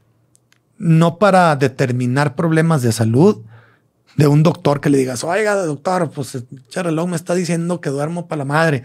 [0.78, 3.44] no para determinar problemas de salud
[4.16, 8.28] de un doctor que le digas, oiga, doctor, pues reloj me está diciendo que duermo
[8.28, 8.84] para la madre.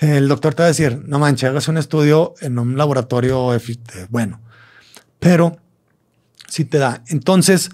[0.00, 3.50] El doctor te va a decir, no manches, hagas un estudio en un laboratorio
[4.10, 4.40] bueno.
[5.18, 5.56] Pero
[6.48, 7.02] si te da.
[7.08, 7.70] Entonces,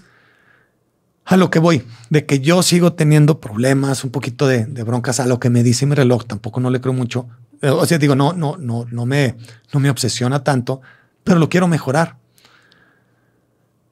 [1.25, 5.25] a lo que voy, de que yo sigo teniendo problemas, un poquito de, broncas a
[5.25, 7.27] lo que me dice mi reloj, tampoco no le creo mucho.
[7.61, 9.37] Eh, o sea, digo, no, no, no, no me,
[9.73, 10.81] no me obsesiona tanto,
[11.23, 12.17] pero lo quiero mejorar.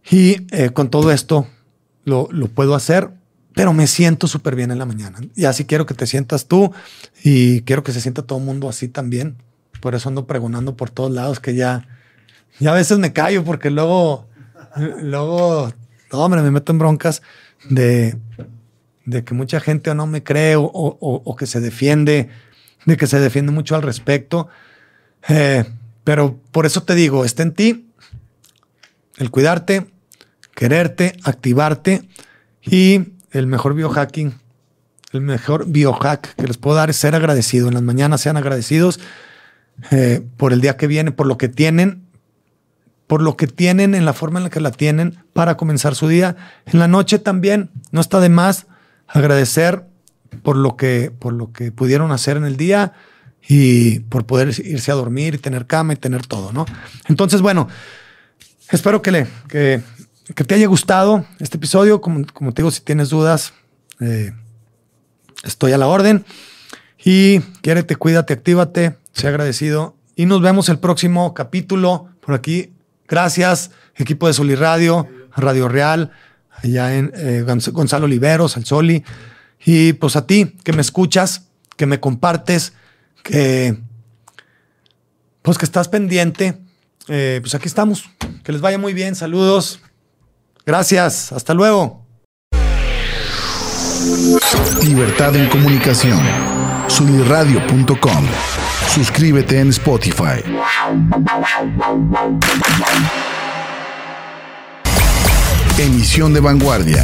[0.10, 1.48] Y eh, con todo esto
[2.04, 3.10] lo, puedo hacer,
[3.54, 5.20] pero me siento súper bien en la mañana.
[5.36, 6.74] Y así quiero que te sientas tú
[7.24, 9.38] y quiero que se sienta todo el mundo así también.
[9.80, 11.88] Por eso ando pregonando por todos lados que ya,
[12.60, 14.28] ya a veces me callo porque luego,
[14.76, 15.74] luego,
[16.12, 17.22] hombre, me meto en broncas
[17.70, 18.18] de,
[19.06, 22.30] de que mucha gente o no me cree o, que se defiende,
[22.86, 24.48] de que se defiende mucho al respecto.
[25.30, 25.66] Eh,
[26.04, 27.90] pero por eso te digo, está en ti
[29.18, 29.93] el cuidarte,
[30.56, 32.08] quererte, activarte
[32.62, 34.34] y el mejor biohacking,
[35.12, 37.68] el mejor biohack que les puedo dar es ser agradecido.
[37.68, 39.00] En las mañanas sean agradecidos
[39.92, 42.04] eh, por el día que viene, por lo que tienen,
[43.08, 46.08] por lo que tienen en la forma en la que la tienen para comenzar su
[46.08, 46.36] día.
[46.66, 48.66] En la noche también no está de más
[49.08, 49.86] agradecer
[50.42, 52.94] por lo que, por lo que pudieron hacer en el día
[53.48, 56.66] y por poder irse a dormir y tener cama y tener todo, ¿no?
[57.08, 57.68] Entonces, bueno,
[58.72, 59.82] espero que, le, que
[60.36, 62.02] que te haya gustado este episodio.
[62.02, 63.54] Como, te digo, si tienes dudas,
[64.00, 64.34] eh,
[65.44, 66.26] estoy a la orden.
[67.04, 69.96] Y quiérete, cuídate, actívate, sea agradecido.
[70.16, 72.72] Y nos vemos el próximo capítulo por aquí.
[73.08, 76.12] Gracias, equipo de Soli Radio, Radio Real,
[76.50, 79.04] allá en eh, Gonzalo Oliveros, al Soli.
[79.66, 82.74] Y pues a ti que me escuchas, que me compartes,
[83.24, 83.78] que
[85.42, 86.58] pues que estás pendiente.
[87.10, 88.10] Eh, pues aquí estamos.
[88.44, 89.16] Que les vaya muy bien.
[89.16, 89.82] Saludos.
[90.66, 92.06] Gracias, hasta luego.
[94.84, 96.20] Libertad en comunicación.
[96.88, 98.26] Sunirradio.com.
[98.94, 100.44] Suscríbete en Spotify.
[105.78, 107.04] Emisión de vanguardia.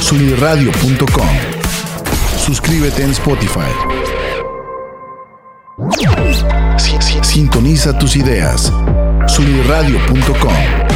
[0.00, 1.28] Sunirradio.com.
[2.38, 3.72] Suscríbete en Spotify.
[7.22, 8.72] Sintoniza tus ideas.
[9.26, 10.95] Sunirradio.com.